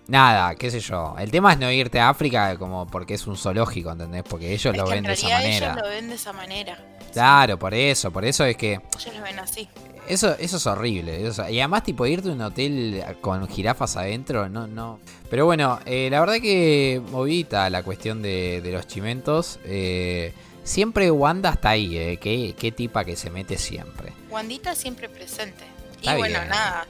Nada, 0.08 0.54
qué 0.56 0.70
sé 0.70 0.80
yo. 0.80 1.14
El 1.18 1.30
tema 1.30 1.52
es 1.52 1.58
no 1.58 1.70
irte 1.70 1.99
a 1.99 2.08
África 2.11 2.56
como 2.58 2.87
porque 2.87 3.14
es 3.14 3.26
un 3.26 3.37
zoológico, 3.37 3.92
¿entendés? 3.92 4.22
Porque 4.28 4.52
ellos 4.52 4.72
Es 4.75 4.76
lo 4.78 4.87
ven 4.87 4.99
en 4.99 5.04
de 5.04 5.12
esa 5.14 5.28
manera. 5.28 5.66
ellos 5.72 5.76
lo 5.82 5.88
ven 5.88 6.08
de 6.08 6.14
esa 6.16 6.32
manera. 6.32 6.78
Claro, 7.12 7.59
por 7.59 7.75
eso, 7.75 8.11
por 8.11 8.25
eso 8.25 8.45
es 8.45 8.57
que. 8.57 8.73
Ellos 8.73 9.14
lo 9.16 9.23
ven 9.23 9.38
así. 9.38 9.69
Eso, 10.09 10.35
eso 10.38 10.57
es 10.57 10.66
horrible. 10.66 11.26
eso- 11.26 11.49
y 11.49 11.61
además, 11.61 11.85
tipo, 11.85 12.07
irte 12.07 12.28
a 12.28 12.33
un 12.33 12.40
hotel 12.42 13.04
con 13.21 13.47
jirafas 13.49 13.97
adentro, 13.97 14.49
no, 14.49 14.66
no. 14.66 14.99
Pero 15.31 15.47
bueno, 15.47 15.78
eh, 15.87 16.09
la 16.11 16.21
verdad 16.21 16.37
que 16.40 17.00
movita 17.11 17.71
la 17.71 17.83
cuestión 17.83 18.21
de, 18.23 18.61
de 18.62 18.73
los 18.73 18.87
chimentos. 18.87 19.59
eh, 19.64 20.33
siempre 20.64 21.11
Wanda 21.11 21.50
está 21.50 21.71
ahí, 21.71 21.97
eh, 21.97 22.19
qué, 22.21 22.54
qué 22.59 22.73
tipa 22.73 23.04
que 23.04 23.16
se 23.16 23.31
mete 23.31 23.57
siempre. 23.59 24.12
Wandita 24.31 24.75
siempre 24.75 25.09
presente. 25.09 25.64
Está 25.97 26.14
y 26.14 26.19
bueno, 26.19 26.45
nada, 26.47 26.87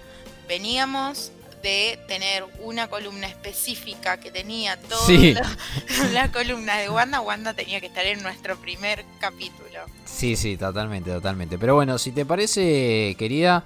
veníamos 0.48 1.32
de 1.62 1.98
tener 2.08 2.44
una 2.60 2.88
columna 2.88 3.26
específica 3.28 4.18
que 4.18 4.30
tenía 4.30 4.76
toda 4.80 5.06
Sí. 5.06 5.34
la, 5.34 5.56
la 6.12 6.32
columna 6.32 6.78
de 6.78 6.90
Wanda. 6.90 7.20
Wanda 7.20 7.54
tenía 7.54 7.80
que 7.80 7.86
estar 7.86 8.04
en 8.06 8.22
nuestro 8.22 8.56
primer 8.56 9.04
capítulo. 9.20 9.80
Sí, 10.04 10.36
sí, 10.36 10.56
totalmente, 10.56 11.10
totalmente. 11.10 11.58
Pero 11.58 11.74
bueno, 11.74 11.98
si 11.98 12.12
te 12.12 12.26
parece, 12.26 13.14
querida, 13.18 13.64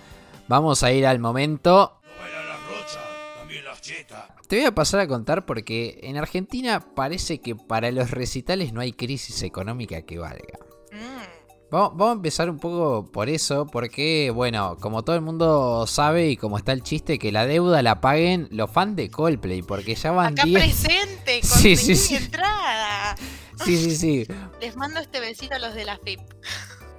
vamos 0.49 0.83
a 0.83 0.93
ir 0.93 1.07
al 1.07 1.19
momento. 1.19 2.00
No 2.05 2.25
las 2.49 2.61
rochas, 2.69 3.05
también 3.38 3.65
las 3.65 3.81
te 4.47 4.57
voy 4.57 4.65
a 4.67 4.75
pasar 4.75 5.00
a 5.00 5.09
contar 5.09 5.45
porque 5.45 5.99
en 6.05 6.17
Argentina 6.17 6.81
parece 6.95 7.41
que 7.41 7.57
para 7.57 7.91
los 7.91 8.12
recitales 8.12 8.73
no 8.73 8.81
hay 8.81 8.93
crisis 8.93 9.43
económica 9.43 10.03
que 10.03 10.19
valga. 10.19 10.59
Vamos, 11.71 11.91
vamos 11.97 12.09
a 12.11 12.13
empezar 12.13 12.49
un 12.49 12.59
poco 12.59 13.11
por 13.11 13.29
eso, 13.29 13.67
porque, 13.67 14.31
bueno, 14.33 14.77
como 14.81 15.03
todo 15.03 15.17
el 15.17 15.23
mundo 15.23 15.85
sabe 15.89 16.29
y 16.31 16.37
como 16.37 16.59
está 16.59 16.73
el 16.73 16.83
chiste, 16.83 17.19
que 17.19 17.33
la 17.33 17.45
deuda 17.47 17.83
la 17.83 18.01
paguen 18.01 18.47
los 18.53 18.71
fans 18.71 18.95
de 18.95 19.11
Coldplay, 19.11 19.63
porque 19.63 19.95
ya 19.97 20.13
van 20.13 20.35
Acá 20.35 20.45
10. 20.45 20.59
presente, 20.61 21.41
con 21.41 21.51
Sí, 21.59 21.77
sí, 21.77 21.97
sí. 21.97 22.15
entrada. 22.17 23.17
Sí, 23.65 23.77
sí, 23.79 23.97
sí. 23.97 24.27
Les 24.61 24.77
mando 24.77 25.01
este 25.01 25.19
besito 25.19 25.55
a 25.57 25.59
los 25.59 25.75
de 25.75 25.85
la 25.85 25.99
FIP. 25.99 26.21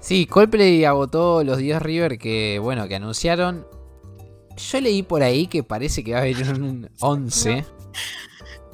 Sí, 0.01 0.25
Coldplay 0.25 0.83
agotó 0.85 1.43
los 1.43 1.59
10 1.59 1.81
River 1.81 2.17
que, 2.17 2.59
bueno, 2.61 2.87
que 2.87 2.95
anunciaron. 2.95 3.65
Yo 4.57 4.81
leí 4.81 5.01
por 5.03 5.21
ahí 5.23 5.47
que 5.47 5.63
parece 5.63 6.03
que 6.03 6.11
va 6.13 6.17
a 6.17 6.21
haber 6.23 6.37
un 6.59 6.89
11. 6.99 7.63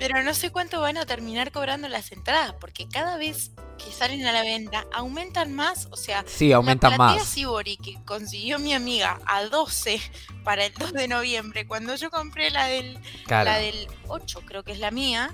Pero 0.05 0.21
no 0.21 0.33
sé 0.33 0.51
cuánto 0.51 0.81
van 0.81 0.97
a 0.97 1.05
terminar 1.05 1.53
cobrando 1.53 1.87
las 1.87 2.11
entradas, 2.11 2.53
porque 2.59 2.89
cada 2.89 3.15
vez 3.15 3.51
que 3.77 3.89
salen 3.89 4.25
a 4.25 4.33
la 4.33 4.41
venta 4.41 4.85
aumentan 4.93 5.53
más. 5.53 5.87
O 5.91 5.95
sea, 5.95 6.25
Sí, 6.27 6.51
aumentan 6.51 6.91
la 6.91 6.97
platea 6.97 7.15
más. 7.19 7.27
Sibori 7.29 7.77
que 7.77 7.95
consiguió 8.03 8.59
mi 8.59 8.73
amiga 8.73 9.21
a 9.25 9.43
12 9.45 10.01
para 10.43 10.65
el 10.65 10.73
2 10.73 10.91
de 10.91 11.07
noviembre, 11.07 11.65
cuando 11.65 11.95
yo 11.95 12.11
compré 12.11 12.51
la 12.51 12.65
del, 12.65 12.99
Claro, 13.25 13.49
la 13.51 13.57
del 13.59 13.87
8, 14.09 14.41
creo 14.45 14.63
que 14.65 14.73
es 14.73 14.79
la 14.79 14.91
mía, 14.91 15.31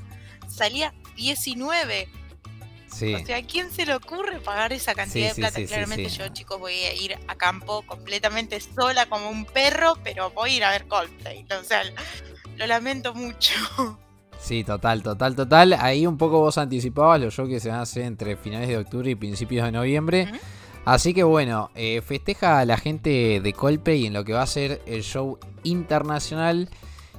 salía 0.47 0.93
19. 1.15 2.07
sí. 2.93 3.15
O 3.15 3.25
sea, 3.25 3.37
¿a 3.37 3.41
quién 3.41 3.71
se 3.71 3.87
le 3.87 3.95
ocurre 3.95 4.39
pagar 4.39 4.71
esa 4.71 4.93
cantidad 4.93 5.29
Sí, 5.33 5.41
de 5.41 5.47
plata? 5.47 5.57
sí, 5.61 5.65
Claramente 5.65 6.09
yo, 6.09 6.27
chicos, 6.27 6.59
voy 6.59 6.75
a 6.75 6.93
ir 6.93 7.17
a 7.27 7.35
campo 7.35 7.81
completamente 7.87 8.59
sola 8.61 9.07
como 9.07 9.31
un 9.31 9.45
perro, 9.45 9.97
pero 10.03 10.29
voy 10.29 10.51
a 10.51 10.57
ir 10.57 10.63
a 10.63 10.69
ver 10.69 10.85
Coldplay. 10.87 11.43
O 11.59 11.63
sea, 11.63 11.81
lo 12.55 12.67
lamento 12.67 13.15
mucho. 13.15 13.53
Sí, 14.39 14.63
total, 14.63 15.03
total, 15.03 15.35
total. 15.35 15.73
Ahí 15.73 16.07
un 16.07 16.17
poco 16.17 16.39
vos 16.39 16.57
anticipabas 16.57 17.19
los 17.21 17.33
shows 17.33 17.49
que 17.49 17.59
se 17.59 17.69
van 17.69 17.79
a 17.79 17.81
hacer 17.83 18.03
entre 18.03 18.37
finales 18.37 18.69
de 18.69 18.77
octubre 18.77 19.09
y 19.11 19.15
principios 19.15 19.65
de 19.65 19.71
noviembre. 19.71 20.31
Así 20.85 21.13
que 21.13 21.23
bueno, 21.23 21.69
eh, 21.75 22.01
festeja 22.01 22.59
a 22.59 22.65
la 22.65 22.77
gente 22.77 23.41
de 23.43 23.53
Coldplay 23.53 24.05
en 24.05 24.13
lo 24.13 24.23
que 24.23 24.33
va 24.33 24.41
a 24.41 24.47
ser 24.47 24.81
el 24.87 25.03
show 25.03 25.37
internacional. 25.63 26.69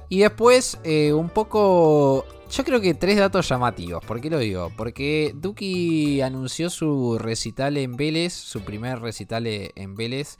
Y 0.09 0.19
después, 0.19 0.79
eh, 0.83 1.13
un 1.13 1.29
poco. 1.29 2.25
Yo 2.51 2.65
creo 2.65 2.81
que 2.81 2.93
tres 2.95 3.17
datos 3.17 3.47
llamativos. 3.47 4.03
¿Por 4.03 4.19
qué 4.19 4.29
lo 4.29 4.39
digo? 4.39 4.71
Porque 4.75 5.31
Duki 5.35 6.19
anunció 6.19 6.69
su 6.69 7.17
recital 7.17 7.77
en 7.77 7.95
Vélez, 7.95 8.33
su 8.33 8.59
primer 8.61 8.99
recital 8.99 9.47
e- 9.47 9.71
en 9.75 9.95
Vélez, 9.95 10.37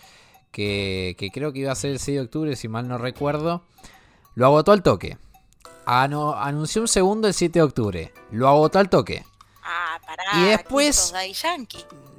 que, 0.51 1.15
que 1.17 1.29
creo 1.29 1.53
que 1.53 1.59
iba 1.59 1.71
a 1.71 1.75
ser 1.75 1.91
el 1.91 1.99
6 1.99 2.17
de 2.17 2.23
octubre, 2.23 2.55
si 2.57 2.67
mal 2.67 2.89
no 2.89 2.97
recuerdo. 2.97 3.63
Lo 4.35 4.47
agotó 4.47 4.73
al 4.73 4.83
toque. 4.83 5.17
Ano- 5.99 6.33
anunció 6.35 6.81
un 6.81 6.87
segundo 6.87 7.27
el 7.27 7.33
7 7.33 7.59
de 7.59 7.63
octubre. 7.63 8.13
Lo 8.31 8.47
agotó 8.47 8.79
al 8.79 8.89
toque. 8.89 9.25
Ah, 9.63 9.99
pará. 10.05 10.23
Y 10.35 10.43
¿qué 10.43 10.49
después-. 10.57 11.11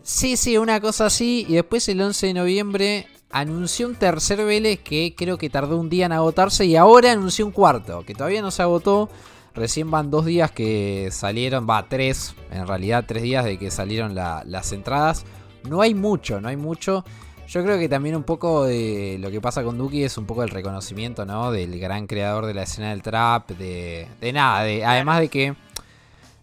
Sí, 0.02 0.36
sí, 0.36 0.58
una 0.58 0.80
cosa 0.80 1.06
así. 1.06 1.46
Y 1.48 1.54
después 1.54 1.88
el 1.88 2.00
11 2.02 2.26
de 2.28 2.34
noviembre 2.34 3.06
anunció 3.30 3.86
un 3.88 3.94
tercer 3.94 4.44
Vélez 4.44 4.80
que 4.80 5.14
creo 5.16 5.38
que 5.38 5.48
tardó 5.48 5.78
un 5.78 5.88
día 5.88 6.04
en 6.06 6.12
agotarse. 6.12 6.66
Y 6.66 6.76
ahora 6.76 7.12
anunció 7.12 7.46
un 7.46 7.52
cuarto, 7.52 8.04
que 8.04 8.14
todavía 8.14 8.42
no 8.42 8.50
se 8.50 8.60
agotó. 8.62 9.08
Recién 9.54 9.90
van 9.90 10.10
dos 10.10 10.24
días 10.26 10.50
que 10.50 11.08
salieron, 11.12 11.66
va, 11.68 11.86
tres, 11.88 12.34
en 12.50 12.66
realidad 12.66 13.04
tres 13.06 13.22
días 13.22 13.44
de 13.44 13.58
que 13.58 13.70
salieron 13.70 14.14
la- 14.14 14.42
las 14.46 14.72
entradas. 14.72 15.24
No 15.68 15.80
hay 15.80 15.94
mucho, 15.94 16.40
no 16.40 16.48
hay 16.48 16.56
mucho. 16.56 17.04
Yo 17.52 17.62
creo 17.62 17.78
que 17.78 17.86
también 17.86 18.16
un 18.16 18.22
poco 18.22 18.64
de 18.64 19.18
lo 19.20 19.30
que 19.30 19.42
pasa 19.42 19.62
con 19.62 19.76
Duki 19.76 20.04
es 20.04 20.16
un 20.16 20.24
poco 20.24 20.42
el 20.42 20.48
reconocimiento, 20.48 21.26
¿no? 21.26 21.52
Del 21.52 21.78
gran 21.78 22.06
creador 22.06 22.46
de 22.46 22.54
la 22.54 22.62
escena 22.62 22.88
del 22.88 23.02
trap, 23.02 23.50
de, 23.50 24.08
de 24.22 24.32
nada, 24.32 24.62
de, 24.62 24.86
además 24.86 25.20
de 25.20 25.28
que 25.28 25.54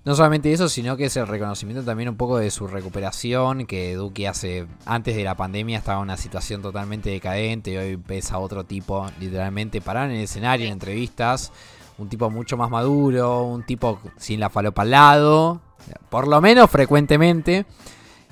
no 0.05 0.13
solamente 0.13 0.53
eso, 0.53 0.69
sino 0.69 0.95
que 0.97 1.05
es 1.05 1.17
el 1.17 1.25
reconocimiento 1.25 1.83
también 1.83 2.09
un 2.09 2.15
poco 2.15 2.37
de 2.37 2.51
su 2.51 2.67
recuperación, 2.67 3.65
que 3.65 3.95
Duki 3.95 4.27
hace, 4.27 4.67
antes 4.85 5.15
de 5.15 5.23
la 5.23 5.33
pandemia 5.35 5.79
estaba 5.79 5.97
en 5.97 6.03
una 6.03 6.17
situación 6.17 6.61
totalmente 6.61 7.09
decadente 7.09 7.71
y 7.71 7.77
hoy 7.77 7.95
ves 7.95 8.31
a 8.31 8.37
otro 8.37 8.63
tipo, 8.63 9.07
literalmente 9.19 9.81
parado 9.81 10.11
en 10.11 10.11
el 10.11 10.23
escenario, 10.25 10.67
en 10.67 10.73
entrevistas, 10.73 11.51
un 11.97 12.07
tipo 12.07 12.29
mucho 12.29 12.55
más 12.55 12.69
maduro, 12.69 13.45
un 13.45 13.63
tipo 13.63 13.99
sin 14.17 14.39
la 14.39 14.51
falopa 14.51 14.83
al 14.83 14.91
lado, 14.91 15.59
por 16.09 16.27
lo 16.27 16.39
menos 16.39 16.69
frecuentemente, 16.69 17.65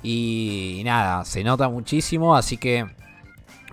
y, 0.10 0.82
nada, 0.86 1.26
se 1.26 1.44
nota 1.44 1.68
muchísimo, 1.68 2.38
así 2.38 2.56
que 2.56 2.86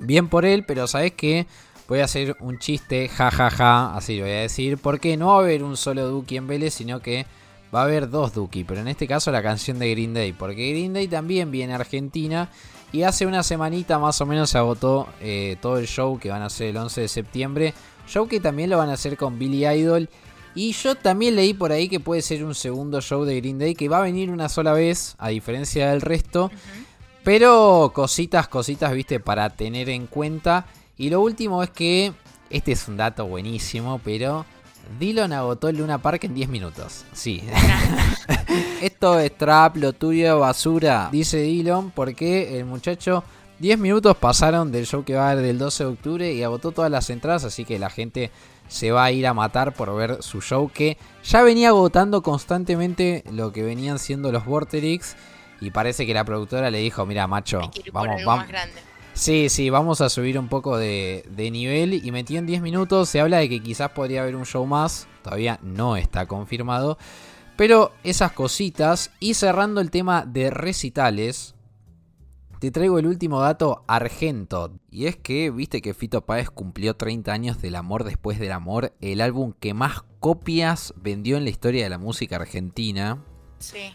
bien 0.01 0.29
por 0.29 0.45
él, 0.45 0.65
pero 0.65 0.89
sabes 0.89 1.13
que 1.13 1.47
voy 1.87 2.01
a 2.01 2.07
hacer 2.07 2.37
un 2.41 2.59
chiste, 2.59 3.09
jajaja, 3.09 3.51
ja, 3.51 3.57
ja, 3.57 3.97
así 3.97 4.17
lo 4.17 4.25
voy 4.25 4.33
a 4.33 4.41
decir, 4.41 4.77
porque 4.79 5.17
no 5.17 5.29
va 5.29 5.37
a 5.37 5.39
haber 5.39 5.63
un 5.63 5.77
solo 5.77 6.09
Duki 6.09 6.37
en 6.37 6.49
Vélez, 6.49 6.75
sino 6.75 6.99
que 6.99 7.27
va 7.73 7.83
a 7.83 7.85
haber 7.85 8.11
dos 8.11 8.35
Duki, 8.35 8.65
pero 8.65 8.81
en 8.81 8.89
este 8.89 9.07
caso 9.07 9.31
la 9.31 9.45
canción 9.45 9.79
de 9.79 9.91
Green 9.93 10.13
Day, 10.13 10.33
porque 10.33 10.71
Green 10.71 10.93
Day 10.93 11.07
también 11.07 11.53
viene 11.53 11.73
a 11.73 11.77
Argentina 11.77 12.51
y 12.91 13.05
hace 13.05 13.27
una 13.27 13.45
semanita 13.45 14.01
más 14.01 14.21
o 14.21 14.27
menos 14.27 14.51
se 14.51 14.59
agotó 14.59 15.07
eh, 15.21 15.57
todo 15.61 15.79
el 15.79 15.87
show 15.87 16.19
que 16.19 16.31
van 16.31 16.43
a 16.43 16.47
hacer 16.47 16.71
el 16.71 16.77
11 16.79 17.03
de 17.03 17.09
septiembre, 17.09 17.75
show 18.09 18.27
que 18.27 18.41
también 18.41 18.71
lo 18.71 18.79
van 18.79 18.89
a 18.91 18.95
hacer 18.95 19.17
con 19.17 19.39
Billy 19.39 19.67
Idol. 19.67 20.09
Y 20.55 20.73
yo 20.73 20.95
también 20.95 21.35
leí 21.35 21.53
por 21.53 21.73
ahí 21.73 21.89
que 21.89 22.01
puede 22.01 22.23
ser 22.23 22.45
un 22.45 22.55
segundo 22.55 23.01
show 23.01 23.25
de 23.25 23.37
Green 23.37 23.59
Day 23.59 23.75
que 23.75 23.89
va 23.89 23.99
a 23.99 24.03
venir 24.03 24.31
una 24.31 24.49
sola 24.49 24.73
vez, 24.73 25.17
a 25.19 25.29
diferencia 25.29 25.91
del 25.91 26.01
resto. 26.01 26.51
Pero 27.25 27.91
cositas, 27.95 28.49
cositas, 28.49 28.93
viste, 28.93 29.19
para 29.19 29.51
tener 29.51 29.89
en 29.89 30.07
cuenta. 30.07 30.67
Y 30.97 31.11
lo 31.11 31.21
último 31.23 31.63
es 31.63 31.71
que, 31.71 32.13
este 32.51 32.73
es 32.73 32.87
un 32.87 32.97
dato 32.97 33.27
buenísimo, 33.27 34.01
pero 34.05 34.45
Dillon 34.99 35.33
agotó 35.33 35.69
el 35.69 35.79
Luna 35.79 35.99
Park 35.99 36.25
en 36.25 36.35
10 36.35 36.49
minutos. 36.49 37.05
Sí. 37.13 37.43
Esto 38.83 39.19
es 39.19 39.37
trap, 39.37 39.77
lo 39.77 39.93
tuyo 39.93 40.39
basura, 40.39 41.09
dice 41.11 41.39
Dillon, 41.39 41.91
porque 41.91 42.59
el 42.59 42.65
muchacho 42.65 43.25
10 43.59 43.79
minutos 43.79 44.17
pasaron 44.17 44.71
del 44.71 44.87
show 44.87 45.05
que 45.05 45.15
va 45.15 45.29
a 45.29 45.31
haber 45.33 45.45
del 45.45 45.59
12 45.59 45.85
de 45.85 45.91
octubre 45.91 46.33
y 46.33 46.43
agotó 46.43 46.73
todas 46.73 46.91
las 46.91 47.09
entradas, 47.11 47.45
así 47.45 47.65
que 47.65 47.79
la 47.79 47.91
gente 47.91 48.31
se 48.69 48.91
va 48.91 49.05
a 49.05 49.13
ir 49.13 49.27
a 49.27 49.35
matar 49.35 49.75
por 49.75 49.95
ver 49.95 50.23
su 50.23 50.41
show 50.41 50.71
que 50.73 50.97
ya 51.23 51.43
venía 51.43 51.69
agotando 51.69 52.23
constantemente 52.23 53.25
lo 53.31 53.53
que 53.53 53.63
venían 53.63 53.99
siendo 53.99 54.33
los 54.33 54.45
Vorterix 54.45 55.17
y 55.61 55.71
parece 55.71 56.07
que 56.07 56.15
la 56.15 56.25
productora 56.25 56.71
le 56.71 56.79
dijo, 56.79 57.07
mira 57.07 57.27
macho, 57.27 57.61
vamos, 57.93 58.25
vamos. 58.25 58.47
Sí, 59.15 59.49
sí, 59.49 59.71
vamos 59.71 60.01
a 60.01 60.09
subir 60.09 60.39
un 60.39 60.49
poco 60.49 60.77
de, 60.77 61.25
de 61.31 61.51
nivel 61.51 61.95
y 61.95 62.11
metió 62.11 62.39
en 62.39 62.47
10 62.47 62.61
minutos. 62.63 63.09
Se 63.09 63.21
habla 63.21 63.39
de 63.39 63.49
que 63.49 63.63
quizás 63.63 63.91
podría 63.91 64.23
haber 64.23 64.35
un 64.35 64.45
show 64.45 64.67
más, 64.67 65.07
todavía 65.23 65.61
no 65.63 65.97
está 65.97 66.27
confirmado. 66.27 66.99
Pero 67.57 67.93
esas 68.03 68.33
cositas 68.33 69.13
y 69.21 69.35
cerrando 69.35 69.81
el 69.81 69.93
tema 69.93 70.25
de 70.27 70.51
recitales, 70.51 71.55
te 72.61 72.71
traigo 72.71 72.99
el 72.99 73.07
último 73.07 73.41
dato 73.41 73.85
argento. 73.87 74.73
Y 74.91 75.07
es 75.07 75.17
que, 75.17 75.51
viste 75.51 75.83
que 75.83 75.95
Fito 75.95 76.25
Páez 76.25 76.51
cumplió 76.51 76.95
30 76.95 77.33
años 77.33 77.61
del 77.61 77.77
amor 77.77 78.05
después 78.05 78.39
del 78.39 78.53
amor, 78.53 78.93
el 79.01 79.21
álbum 79.21 79.53
que 79.59 79.75
más 79.75 80.05
copias 80.21 80.95
vendió 80.97 81.37
en 81.37 81.45
la 81.45 81.51
historia 81.51 81.85
de 81.85 81.91
la 81.91 81.99
música 81.99 82.37
argentina. 82.37 83.23
Sí. 83.59 83.95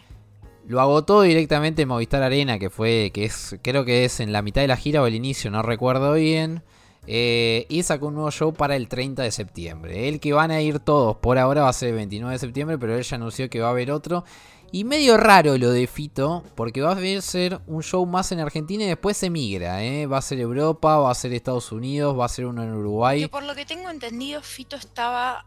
Lo 0.66 0.80
agotó 0.80 1.22
directamente 1.22 1.82
en 1.82 1.88
Movistar 1.88 2.22
Arena, 2.22 2.58
que 2.58 2.70
fue, 2.70 3.10
que 3.12 3.24
es, 3.24 3.56
creo 3.62 3.84
que 3.84 4.04
es 4.04 4.20
en 4.20 4.32
la 4.32 4.42
mitad 4.42 4.60
de 4.60 4.68
la 4.68 4.76
gira 4.76 5.02
o 5.02 5.06
el 5.06 5.14
inicio, 5.14 5.50
no 5.50 5.62
recuerdo 5.62 6.12
bien. 6.14 6.62
Eh, 7.06 7.66
y 7.68 7.82
sacó 7.82 8.08
un 8.08 8.14
nuevo 8.14 8.30
show 8.30 8.52
para 8.52 8.76
el 8.76 8.86
30 8.86 9.22
de 9.22 9.30
septiembre. 9.30 10.08
El 10.08 10.20
que 10.20 10.32
van 10.32 10.50
a 10.50 10.60
ir 10.60 10.78
todos 10.78 11.16
por 11.16 11.38
ahora 11.38 11.62
va 11.62 11.70
a 11.70 11.72
ser 11.72 11.88
el 11.88 11.94
29 11.96 12.34
de 12.34 12.38
septiembre, 12.38 12.78
pero 12.78 12.96
él 12.96 13.02
ya 13.02 13.16
anunció 13.16 13.48
que 13.48 13.60
va 13.60 13.68
a 13.68 13.70
haber 13.70 13.90
otro. 13.90 14.24
Y 14.72 14.84
medio 14.84 15.16
raro 15.16 15.58
lo 15.58 15.72
de 15.72 15.86
Fito, 15.88 16.44
porque 16.54 16.80
va 16.80 16.92
a 16.92 17.20
ser 17.20 17.60
un 17.66 17.82
show 17.82 18.06
más 18.06 18.30
en 18.30 18.38
Argentina 18.38 18.84
y 18.84 18.88
después 18.88 19.16
se 19.16 19.28
migra. 19.28 19.82
¿eh? 19.82 20.06
Va 20.06 20.18
a 20.18 20.22
ser 20.22 20.38
Europa, 20.38 20.96
va 20.98 21.10
a 21.10 21.14
ser 21.14 21.32
Estados 21.32 21.72
Unidos, 21.72 22.16
va 22.16 22.26
a 22.26 22.28
ser 22.28 22.46
uno 22.46 22.62
en 22.62 22.72
Uruguay. 22.72 23.22
Que 23.22 23.28
por 23.28 23.42
lo 23.42 23.56
que 23.56 23.66
tengo 23.66 23.90
entendido, 23.90 24.42
Fito 24.42 24.76
estaba 24.76 25.44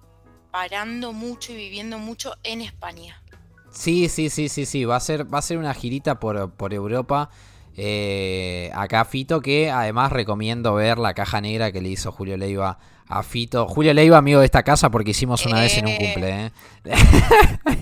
parando 0.52 1.14
mucho 1.14 1.54
y 1.54 1.56
viviendo 1.56 2.00
mucho 2.00 2.36
en 2.44 2.62
España. 2.62 3.24
Sí, 3.72 4.10
sí, 4.10 4.30
sí, 4.30 4.50
sí, 4.50 4.66
sí. 4.66 4.84
Va 4.84 4.98
a 4.98 5.00
ser, 5.00 5.34
va 5.34 5.40
a 5.40 5.42
ser 5.42 5.58
una 5.58 5.74
girita 5.74 6.20
por, 6.20 6.52
por 6.52 6.74
Europa. 6.74 7.30
Eh, 7.76 8.72
acá 8.74 9.04
Fito, 9.06 9.42
que 9.42 9.72
además 9.72 10.12
recomiendo 10.12 10.74
ver 10.76 11.00
la 11.00 11.14
caja 11.14 11.42
negra 11.42 11.72
que 11.72 11.82
le 11.82 11.90
hizo 11.90 12.12
Julio 12.12 12.38
Leiva 12.38 12.78
a 13.08 13.24
Fito. 13.24 13.68
Julio 13.68 13.94
Leiva, 13.94 14.18
amigo 14.18 14.40
de 14.40 14.46
esta 14.46 14.64
casa, 14.64 14.90
porque 14.92 15.12
hicimos 15.12 15.46
una 15.46 15.60
vez 15.60 15.78
en 15.78 15.86
un 15.86 15.92
Eh. 15.92 15.98
cumple. 16.00 16.46
¿eh? 16.46 16.52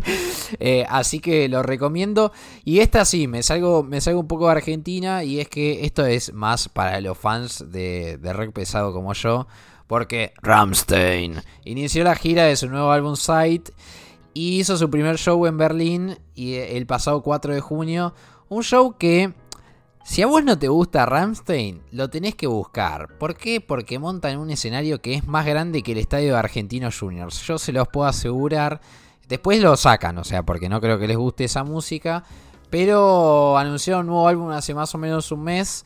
Eh, 0.59 0.85
así 0.89 1.19
que 1.21 1.47
lo 1.47 1.63
recomiendo. 1.63 2.33
Y 2.65 2.79
esta 2.79 3.05
sí, 3.05 3.25
me 3.27 3.41
salgo, 3.41 3.83
me 3.83 4.01
salgo 4.01 4.19
un 4.19 4.27
poco 4.27 4.45
de 4.47 4.51
Argentina. 4.51 5.23
Y 5.23 5.39
es 5.39 5.47
que 5.47 5.85
esto 5.85 6.05
es 6.05 6.33
más 6.33 6.67
para 6.67 6.99
los 6.99 7.17
fans 7.17 7.71
de, 7.71 8.17
de 8.17 8.33
rock 8.33 8.51
pesado 8.51 8.91
como 8.93 9.13
yo. 9.13 9.47
Porque 9.87 10.33
Ramstein 10.41 11.35
inició 11.63 12.03
la 12.03 12.15
gira 12.15 12.43
de 12.43 12.55
su 12.57 12.69
nuevo 12.69 12.91
álbum 12.91 13.15
Sight 13.15 13.69
y 14.33 14.59
hizo 14.59 14.77
su 14.77 14.89
primer 14.89 15.17
show 15.17 15.45
en 15.45 15.57
Berlín 15.57 16.17
y 16.35 16.55
el 16.55 16.85
pasado 16.85 17.21
4 17.23 17.53
de 17.53 17.61
junio. 17.61 18.13
Un 18.49 18.63
show 18.63 18.97
que 18.97 19.33
Si 20.03 20.23
a 20.23 20.27
vos 20.27 20.43
no 20.43 20.57
te 20.57 20.67
gusta 20.67 21.05
Ramstein, 21.05 21.83
lo 21.91 22.09
tenés 22.09 22.35
que 22.35 22.47
buscar. 22.47 23.17
¿Por 23.19 23.35
qué? 23.35 23.61
Porque 23.61 23.99
montan 23.99 24.39
un 24.39 24.49
escenario 24.49 24.99
que 24.99 25.13
es 25.13 25.27
más 25.27 25.45
grande 25.45 25.83
que 25.83 25.91
el 25.91 25.99
estadio 25.99 26.33
de 26.33 26.39
Argentinos 26.39 26.97
Juniors. 26.99 27.41
Yo 27.43 27.59
se 27.59 27.71
los 27.71 27.87
puedo 27.87 28.07
asegurar. 28.07 28.81
Después 29.27 29.61
lo 29.61 29.77
sacan, 29.77 30.17
o 30.17 30.23
sea, 30.23 30.43
porque 30.43 30.69
no 30.69 30.81
creo 30.81 30.97
que 30.97 31.07
les 31.07 31.17
guste 31.17 31.43
esa 31.43 31.63
música. 31.63 32.23
Pero 32.71 33.57
anunciaron 33.57 34.01
un 34.01 34.07
nuevo 34.07 34.27
álbum 34.27 34.49
hace 34.49 34.73
más 34.73 34.93
o 34.95 34.97
menos 34.97 35.31
un 35.31 35.43
mes. 35.43 35.85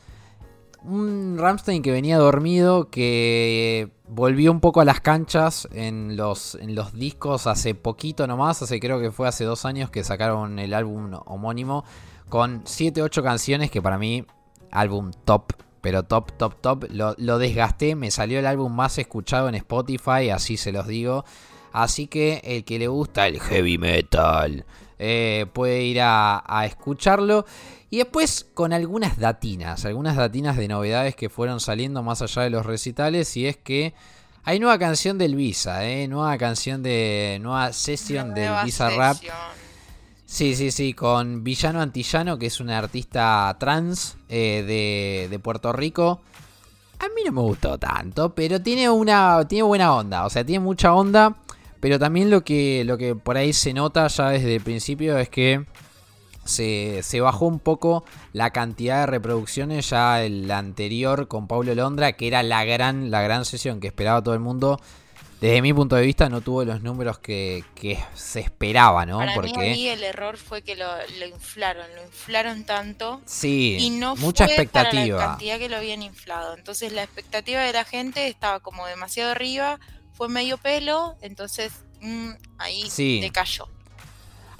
Un 0.82 1.36
Ramstein 1.38 1.82
que 1.82 1.92
venía 1.92 2.16
dormido, 2.16 2.90
que 2.90 3.90
volvió 4.08 4.50
un 4.50 4.60
poco 4.60 4.80
a 4.80 4.84
las 4.84 5.00
canchas 5.00 5.68
en 5.72 6.16
los, 6.16 6.54
en 6.54 6.74
los 6.74 6.94
discos 6.94 7.46
hace 7.46 7.74
poquito 7.74 8.26
nomás. 8.26 8.62
Hace 8.62 8.80
creo 8.80 8.98
que 8.98 9.10
fue 9.10 9.28
hace 9.28 9.44
dos 9.44 9.66
años 9.66 9.90
que 9.90 10.04
sacaron 10.04 10.58
el 10.58 10.72
álbum 10.72 11.10
homónimo 11.26 11.84
con 12.28 12.62
7, 12.64 13.02
8 13.02 13.22
canciones 13.22 13.70
que 13.70 13.80
para 13.80 13.98
mí, 13.98 14.24
álbum 14.70 15.12
top, 15.24 15.52
pero 15.80 16.02
top, 16.02 16.32
top, 16.36 16.60
top. 16.60 16.84
Lo, 16.90 17.38
desgasté, 17.38 17.94
me 17.94 18.10
salió 18.10 18.38
el 18.38 18.46
álbum 18.46 18.74
más 18.74 18.98
escuchado 18.98 19.48
en 19.48 19.54
Spotify, 19.54 20.30
así 20.30 20.56
se 20.56 20.72
los 20.72 20.86
digo. 20.86 21.24
Así 21.72 22.06
que 22.06 22.40
el 22.42 22.64
que 22.64 22.78
le 22.78 22.88
gusta 22.88 23.26
el 23.26 23.38
heavy 23.38 23.78
metal 23.78 24.64
eh, 24.98 25.46
puede 25.52 25.82
ir 25.82 26.00
a, 26.00 26.64
escucharlo. 26.64 27.46
Y 27.90 27.98
después 27.98 28.46
con 28.54 28.72
algunas 28.72 29.18
datinas, 29.18 29.84
algunas 29.84 30.16
datinas 30.16 30.56
de 30.56 30.68
novedades 30.68 31.14
que 31.14 31.28
fueron 31.28 31.60
saliendo 31.60 32.02
más 32.02 32.22
allá 32.22 32.42
de 32.42 32.50
los 32.50 32.66
recitales. 32.66 33.36
Y 33.36 33.46
es 33.46 33.56
que 33.56 33.94
hay 34.42 34.58
nueva 34.58 34.78
canción 34.78 35.18
del 35.18 35.36
Visa, 35.36 35.84
eh, 35.86 36.08
nueva 36.08 36.36
canción 36.38 36.82
de. 36.82 37.38
nueva 37.40 37.72
sesión 37.72 38.34
del 38.34 38.52
Visa 38.64 38.90
Rap. 38.90 39.18
Sí, 40.26 40.56
sí, 40.56 40.72
sí, 40.72 40.92
con 40.92 41.44
Villano 41.44 41.80
Antillano, 41.80 42.36
que 42.36 42.46
es 42.46 42.58
un 42.58 42.68
artista 42.70 43.56
trans 43.60 44.16
eh, 44.28 45.28
de, 45.30 45.38
Puerto 45.38 45.72
Rico. 45.72 46.20
A 46.98 47.04
mí 47.14 47.22
no 47.24 47.30
me 47.30 47.42
gustó 47.42 47.78
tanto, 47.78 48.34
pero 48.34 48.60
tiene 48.60 48.90
una 48.90 49.46
tiene 49.46 49.62
buena 49.62 49.94
onda, 49.94 50.26
o 50.26 50.30
sea, 50.30 50.44
tiene 50.44 50.64
mucha 50.64 50.94
onda, 50.94 51.36
pero 51.78 51.98
también 52.00 52.28
lo 52.30 52.42
que, 52.42 52.82
lo 52.84 52.98
que 52.98 53.14
por 53.14 53.36
ahí 53.36 53.52
se 53.52 53.72
nota 53.72 54.08
ya 54.08 54.30
desde 54.30 54.56
el 54.56 54.62
principio 54.62 55.16
es 55.16 55.28
que 55.28 55.64
se, 56.44 57.02
se 57.02 57.20
bajó 57.20 57.46
un 57.46 57.60
poco 57.60 58.04
la 58.32 58.50
cantidad 58.50 59.00
de 59.00 59.06
reproducciones 59.06 59.90
ya 59.90 60.24
el 60.24 60.50
anterior 60.50 61.28
con 61.28 61.46
Pablo 61.46 61.74
Londra, 61.74 62.14
que 62.14 62.26
era 62.26 62.42
la 62.42 62.64
gran, 62.64 63.12
la 63.12 63.22
gran 63.22 63.44
sesión 63.44 63.78
que 63.78 63.86
esperaba 63.86 64.22
todo 64.22 64.34
el 64.34 64.40
mundo 64.40 64.80
desde 65.46 65.62
mi 65.62 65.72
punto 65.72 65.94
de 65.94 66.02
vista 66.02 66.28
no 66.28 66.40
tuvo 66.40 66.64
los 66.64 66.82
números 66.82 67.20
que, 67.20 67.64
se 68.14 68.40
esperaba, 68.40 69.06
¿no? 69.06 69.18
Para 69.18 69.34
Porque 69.34 69.56
mí 69.56 69.86
el 69.86 70.02
error 70.02 70.38
fue 70.38 70.62
que 70.62 70.74
lo, 70.74 70.86
inflaron, 71.24 71.86
lo 71.94 72.02
inflaron 72.02 72.64
tanto. 72.64 73.20
Sí, 73.26 73.76
y 73.78 73.90
no 73.90 74.16
mucha 74.16 74.46
fue 74.46 74.54
expectativa. 74.54 75.18
Para 75.18 75.26
la 75.28 75.32
cantidad 75.34 75.58
que 75.58 75.68
lo 75.68 75.76
habían 75.76 76.02
inflado. 76.02 76.56
Entonces 76.56 76.92
la 76.92 77.04
expectativa 77.04 77.60
de 77.60 77.72
la 77.72 77.84
gente 77.84 78.26
estaba 78.26 78.58
como 78.58 78.86
demasiado 78.86 79.30
arriba, 79.30 79.78
fue 80.14 80.28
medio 80.28 80.58
pelo, 80.58 81.14
entonces 81.20 81.72
mm, 82.00 82.30
ahí 82.58 82.90
sí. 82.90 83.20
decayó. 83.20 83.68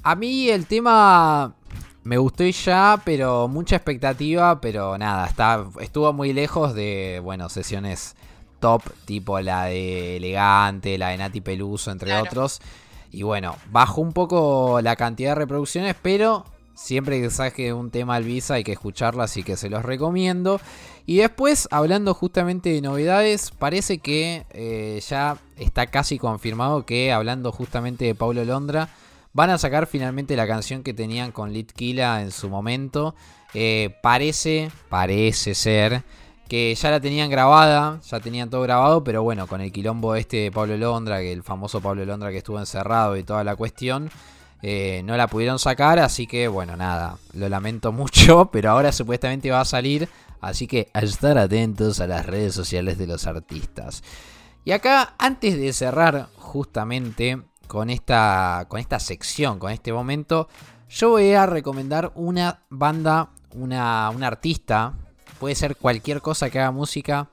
A 0.05 0.15
mí 0.15 0.51
el 0.51 0.67
tema 0.67 1.53
me 2.05 2.17
gustó 2.17 2.45
ya, 2.45 3.03
pero 3.05 3.49
mucha 3.49 3.75
expectativa, 3.75 4.61
pero 4.61 4.97
nada, 4.99 5.27
está, 5.27 5.67
estuvo 5.81 6.13
muy 6.13 6.33
lejos 6.33 6.75
de, 6.75 7.21
bueno, 7.25 7.49
sesiones 7.49 8.15
top, 8.67 8.83
tipo 9.05 9.39
la 9.41 9.67
de 9.67 10.17
Elegante, 10.17 10.99
la 10.99 11.11
de 11.11 11.19
Nati 11.19 11.41
Peluso, 11.41 11.93
entre 11.93 12.21
otros. 12.21 12.61
Y 13.13 13.23
bueno, 13.23 13.55
bajó 13.71 14.01
un 14.01 14.13
poco 14.13 14.81
la 14.83 14.97
cantidad 14.97 15.31
de 15.31 15.35
reproducciones, 15.37 15.95
pero 16.03 16.45
siempre 16.75 17.21
que 17.21 17.31
sabes 17.31 17.53
que 17.53 17.73
un 17.73 17.93
tema 17.93 18.17
al 18.17 18.25
Visa 18.25 18.55
hay 18.55 18.65
que 18.65 18.73
escucharlo, 18.73 19.23
así 19.23 19.45
que 19.45 19.57
se 19.57 19.71
los 19.71 19.85
recomiendo. 19.85 20.61
Y 21.07 21.19
después, 21.19 21.69
hablando 21.71 22.13
justamente 22.13 22.71
de 22.71 22.81
novedades, 22.81 23.53
parece 23.53 23.99
que 23.99 24.47
eh, 24.51 25.01
ya 25.09 25.39
está 25.57 25.87
casi 25.87 26.19
confirmado 26.19 26.85
que, 26.85 27.13
hablando 27.13 27.53
justamente 27.53 28.05
de 28.05 28.17
Paulo 28.17 28.45
Londra, 28.45 28.89
van 29.33 29.51
a 29.51 29.59
sacar 29.59 29.87
finalmente 29.87 30.35
la 30.35 30.49
canción 30.49 30.83
que 30.83 30.93
tenían 30.93 31.31
con 31.31 31.53
Litkila 31.53 32.21
en 32.21 32.33
su 32.33 32.49
momento. 32.49 33.15
Eh, 33.55 33.95
parece, 34.03 34.73
parece 34.89 35.55
ser 35.55 36.03
que 36.49 36.75
ya 36.75 36.91
la 36.91 37.01
tenían 37.01 37.29
grabada, 37.29 38.01
ya 38.03 38.21
tenían 38.21 38.51
todo 38.51 38.63
grabado, 38.63 39.03
pero 39.03 39.23
bueno, 39.23 39.47
con 39.47 39.61
el 39.61 39.73
quilombo 39.73 40.15
este 40.15 40.37
de 40.37 40.53
Pablo 40.53 40.77
Londra, 40.77 41.19
que 41.19 41.33
el 41.33 41.43
famoso 41.43 41.81
Pablo 41.81 42.05
Londra 42.05 42.31
que 42.31 42.39
estuvo 42.39 42.59
encerrado 42.59 43.17
y 43.17 43.25
toda 43.25 43.43
la 43.43 43.57
cuestión, 43.57 44.11
eh, 44.63 45.03
no 45.05 45.17
la 45.17 45.27
pudieron 45.27 45.59
sacar, 45.59 45.99
así 45.99 46.27
que 46.27 46.49
bueno, 46.49 46.77
nada, 46.77 47.19
lo 47.35 47.49
lamento 47.49 47.93
mucho, 47.93 48.51
pero 48.53 48.71
ahora 48.71 48.93
supuestamente 48.93 49.51
va 49.51 49.61
a 49.61 49.65
salir, 49.65 50.09
así 50.41 50.67
que 50.67 50.89
a 50.93 51.01
estar 51.01 51.37
atentos 51.37 52.01
a 52.01 52.07
las 52.07 52.25
redes 52.25 52.55
sociales 52.55 52.97
de 52.99 53.07
los 53.09 53.27
artistas. 53.27 54.03
Y 54.65 54.73
acá, 54.73 55.15
antes 55.19 55.57
de 55.57 55.73
cerrar 55.73 56.29
justamente 56.37 57.43
con 57.67 57.91
esta, 57.91 58.67
con 58.69 58.81
esta 58.81 59.01
sección, 59.01 59.59
con 59.59 59.73
este 59.73 59.93
momento, 59.93 60.49
yo 60.89 61.11
voy 61.11 61.33
a 61.33 61.47
recomendar 61.47 62.13
una 62.15 62.63
banda, 62.69 63.31
una, 63.53 64.11
una 64.11 64.27
artista 64.29 64.95
puede 65.39 65.55
ser 65.55 65.77
cualquier 65.77 66.21
cosa 66.21 66.51
que 66.51 66.59
haga 66.59 66.71
música 66.71 67.29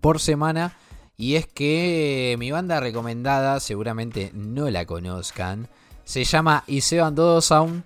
por 0.00 0.20
semana. 0.20 0.76
Y 1.16 1.36
es 1.36 1.46
que 1.46 2.36
mi 2.38 2.50
banda 2.50 2.80
recomendada, 2.80 3.58
seguramente 3.60 4.30
no 4.34 4.68
la 4.70 4.84
conozcan, 4.84 5.68
se 6.04 6.24
llama 6.24 6.62
Iseo 6.66 7.04
Andodo 7.04 7.40
Sound. 7.40 7.84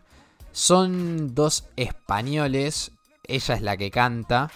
Son 0.53 1.35
dos 1.35 1.64
españoles, 1.77 2.93
ella 3.25 3.55
es 3.55 3.62
la 3.62 3.77
que 3.77 3.90
canta 3.93 4.51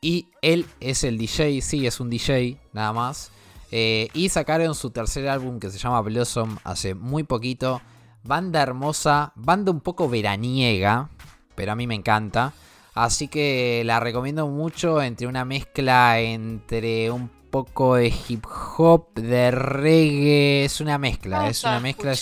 y 0.00 0.28
él 0.42 0.66
es 0.80 1.04
el 1.04 1.16
DJ, 1.16 1.62
sí, 1.62 1.86
es 1.86 2.00
un 2.00 2.10
DJ 2.10 2.58
nada 2.72 2.92
más. 2.92 3.30
Eh, 3.70 4.08
y 4.12 4.28
sacaron 4.28 4.74
su 4.74 4.90
tercer 4.90 5.28
álbum 5.28 5.58
que 5.58 5.70
se 5.70 5.78
llama 5.78 6.02
Blossom 6.02 6.58
hace 6.64 6.94
muy 6.94 7.22
poquito. 7.22 7.80
Banda 8.24 8.62
hermosa, 8.62 9.32
banda 9.34 9.70
un 9.70 9.80
poco 9.80 10.08
veraniega, 10.08 11.08
pero 11.54 11.72
a 11.72 11.76
mí 11.76 11.86
me 11.86 11.94
encanta. 11.94 12.52
Así 12.94 13.28
que 13.28 13.82
la 13.86 14.00
recomiendo 14.00 14.46
mucho 14.48 15.02
entre 15.02 15.26
una 15.26 15.44
mezcla 15.44 16.20
entre 16.20 17.10
un 17.10 17.28
poco 17.50 17.96
de 17.96 18.12
hip 18.28 18.44
hop, 18.76 19.14
de 19.14 19.50
reggae, 19.50 20.64
es 20.64 20.80
una 20.80 20.98
mezcla, 20.98 21.48
es 21.48 21.64
una 21.64 21.80
mezcla. 21.80 22.14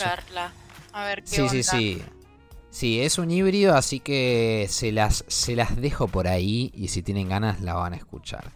A 0.93 1.05
ver 1.05 1.23
qué 1.23 1.29
sí, 1.29 1.49
sí, 1.49 1.63
sí. 1.63 2.03
Sí, 2.71 3.01
es 3.01 3.19
un 3.19 3.31
híbrido, 3.33 3.75
así 3.75 3.99
que 3.99 4.67
se 4.71 4.93
las, 4.93 5.25
se 5.27 5.57
las 5.57 5.77
dejo 5.77 6.07
por 6.07 6.29
ahí 6.29 6.71
y 6.75 6.89
si 6.89 7.03
tienen 7.03 7.29
ganas 7.29 7.61
la 7.61 7.75
van 7.75 7.95
a 7.95 7.97
escuchar. 7.97 8.53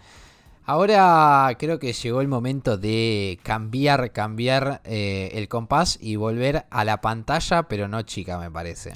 Ahora 0.66 1.55
creo 1.59 1.79
que 1.79 1.92
llegó 1.92 2.20
el 2.20 2.29
momento 2.29 2.77
de 2.77 3.38
cambiar, 3.42 4.12
cambiar 4.12 4.81
eh, 4.85 5.31
el 5.35 5.48
compás 5.48 5.98
y 6.00 6.16
volver 6.16 6.66
a 6.70 6.85
la 6.85 7.00
pantalla, 7.00 7.64
pero 7.64 7.88
no 7.88 8.03
chica 8.03 8.38
me 8.38 8.50
parece. 8.50 8.92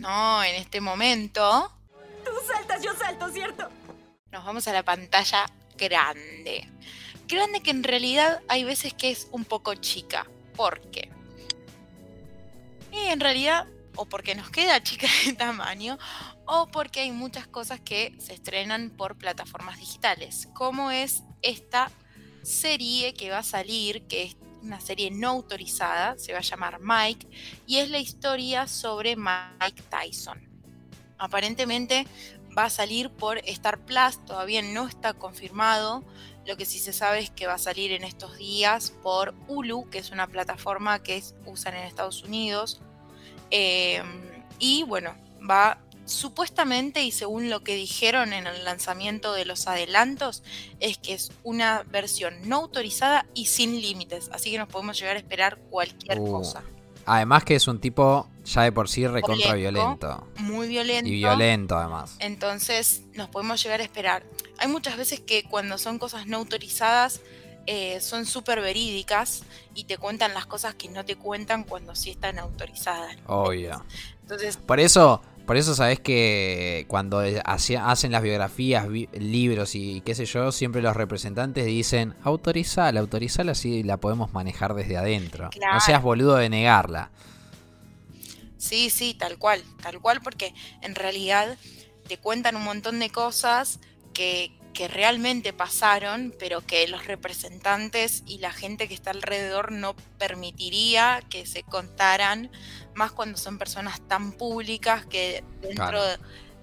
No, 0.00 0.42
en 0.42 0.54
este 0.54 0.80
momento 0.80 1.72
Tú 2.28 2.52
saltas, 2.52 2.82
yo 2.82 2.94
salto, 2.94 3.30
¿cierto? 3.30 3.68
Nos 4.30 4.44
vamos 4.44 4.68
a 4.68 4.72
la 4.72 4.82
pantalla 4.82 5.46
grande. 5.76 6.68
Grande 7.26 7.60
que 7.60 7.70
en 7.70 7.82
realidad 7.82 8.42
hay 8.48 8.64
veces 8.64 8.92
que 8.92 9.10
es 9.10 9.28
un 9.30 9.44
poco 9.44 9.74
chica. 9.74 10.26
¿Por 10.54 10.80
qué? 10.90 11.10
Y 12.92 12.98
en 13.06 13.20
realidad, 13.20 13.66
o 13.96 14.04
porque 14.06 14.34
nos 14.34 14.50
queda 14.50 14.82
chica 14.82 15.08
de 15.24 15.32
tamaño, 15.34 15.98
o 16.44 16.68
porque 16.68 17.00
hay 17.00 17.12
muchas 17.12 17.46
cosas 17.46 17.80
que 17.80 18.14
se 18.18 18.34
estrenan 18.34 18.90
por 18.90 19.16
plataformas 19.16 19.78
digitales, 19.78 20.48
como 20.54 20.90
es 20.90 21.22
esta 21.42 21.90
serie 22.42 23.14
que 23.14 23.30
va 23.30 23.38
a 23.38 23.42
salir, 23.42 24.06
que 24.06 24.24
es 24.24 24.36
una 24.62 24.80
serie 24.80 25.10
no 25.10 25.28
autorizada, 25.28 26.18
se 26.18 26.32
va 26.32 26.38
a 26.38 26.42
llamar 26.42 26.78
Mike, 26.80 27.28
y 27.66 27.78
es 27.78 27.90
la 27.90 27.98
historia 27.98 28.66
sobre 28.66 29.16
Mike 29.16 29.82
Tyson 29.90 30.47
aparentemente 31.18 32.06
va 32.56 32.64
a 32.64 32.70
salir 32.70 33.10
por 33.10 33.38
Star 33.38 33.78
Plus, 33.78 34.24
todavía 34.24 34.62
no 34.62 34.88
está 34.88 35.12
confirmado. 35.12 36.04
Lo 36.46 36.56
que 36.56 36.64
sí 36.64 36.78
se 36.78 36.92
sabe 36.92 37.20
es 37.20 37.30
que 37.30 37.46
va 37.46 37.54
a 37.54 37.58
salir 37.58 37.92
en 37.92 38.04
estos 38.04 38.38
días 38.38 38.92
por 39.02 39.34
Hulu, 39.48 39.88
que 39.90 39.98
es 39.98 40.10
una 40.10 40.26
plataforma 40.26 41.02
que 41.02 41.22
usan 41.46 41.74
en 41.74 41.84
Estados 41.84 42.22
Unidos. 42.22 42.80
Em, 43.50 44.44
y 44.58 44.82
bueno, 44.84 45.14
va 45.48 45.78
supuestamente 46.06 47.02
y 47.02 47.12
según 47.12 47.50
lo 47.50 47.62
que 47.62 47.74
dijeron 47.74 48.32
en 48.32 48.46
el 48.46 48.64
lanzamiento 48.64 49.34
de 49.34 49.44
los 49.44 49.66
adelantos, 49.66 50.42
es 50.80 50.98
que 50.98 51.14
es 51.14 51.32
una 51.44 51.84
versión 51.84 52.34
no 52.48 52.56
autorizada 52.56 53.26
y 53.34 53.46
sin 53.46 53.80
límites. 53.80 54.30
Así 54.32 54.50
que 54.50 54.58
nos 54.58 54.68
podemos 54.68 54.98
llegar 54.98 55.16
a 55.16 55.20
esperar 55.20 55.58
cualquier 55.70 56.20
uh. 56.20 56.30
cosa. 56.30 56.62
Además 57.04 57.44
que 57.44 57.54
es 57.54 57.68
un 57.68 57.80
tipo 57.80 58.28
ya 58.48 58.62
de 58.62 58.72
por 58.72 58.88
sí 58.88 59.06
recontra 59.06 59.54
violento. 59.54 60.26
Muy 60.36 60.68
violento. 60.68 61.08
Y 61.08 61.16
violento 61.16 61.76
además. 61.76 62.16
Entonces 62.18 63.02
nos 63.14 63.28
podemos 63.28 63.62
llegar 63.62 63.80
a 63.80 63.82
esperar. 63.82 64.24
Hay 64.58 64.68
muchas 64.68 64.96
veces 64.96 65.20
que 65.20 65.44
cuando 65.44 65.78
son 65.78 65.98
cosas 65.98 66.26
no 66.26 66.38
autorizadas 66.38 67.20
eh, 67.66 68.00
son 68.00 68.24
súper 68.24 68.60
verídicas 68.60 69.42
y 69.74 69.84
te 69.84 69.98
cuentan 69.98 70.32
las 70.32 70.46
cosas 70.46 70.74
que 70.74 70.88
no 70.88 71.04
te 71.04 71.16
cuentan 71.16 71.64
cuando 71.64 71.94
sí 71.94 72.10
están 72.10 72.38
autorizadas. 72.38 73.16
Obvio. 73.26 73.84
Entonces, 74.22 74.56
por 74.56 74.80
eso, 74.80 75.20
Por 75.46 75.56
eso 75.56 75.74
sabes 75.74 75.98
que 75.98 76.84
cuando 76.88 77.22
hacen 77.44 78.12
las 78.12 78.22
biografías, 78.22 78.86
libros 79.12 79.74
y 79.74 80.02
qué 80.02 80.14
sé 80.14 80.26
yo, 80.26 80.52
siempre 80.52 80.82
los 80.82 80.94
representantes 80.94 81.64
dicen 81.64 82.14
autorizala, 82.22 83.00
autorizala 83.00 83.52
así 83.52 83.82
la 83.82 83.96
podemos 83.96 84.34
manejar 84.34 84.74
desde 84.74 84.98
adentro. 84.98 85.48
No 85.72 85.80
seas 85.80 86.02
boludo 86.02 86.36
de 86.36 86.50
negarla. 86.50 87.10
Sí, 88.58 88.90
sí, 88.90 89.14
tal 89.14 89.38
cual, 89.38 89.62
tal 89.80 90.00
cual, 90.00 90.20
porque 90.20 90.52
en 90.82 90.94
realidad 90.94 91.56
te 92.08 92.18
cuentan 92.18 92.56
un 92.56 92.64
montón 92.64 92.98
de 92.98 93.10
cosas 93.10 93.78
que, 94.12 94.52
que 94.74 94.88
realmente 94.88 95.52
pasaron, 95.52 96.34
pero 96.38 96.66
que 96.66 96.86
los 96.88 97.06
representantes 97.06 98.22
y 98.26 98.38
la 98.38 98.52
gente 98.52 98.88
que 98.88 98.94
está 98.94 99.10
alrededor 99.10 99.72
no 99.72 99.94
permitiría 100.18 101.22
que 101.30 101.46
se 101.46 101.62
contaran, 101.62 102.50
más 102.94 103.12
cuando 103.12 103.38
son 103.38 103.58
personas 103.58 104.00
tan 104.08 104.32
públicas 104.32 105.06
que 105.06 105.44
dentro 105.60 106.00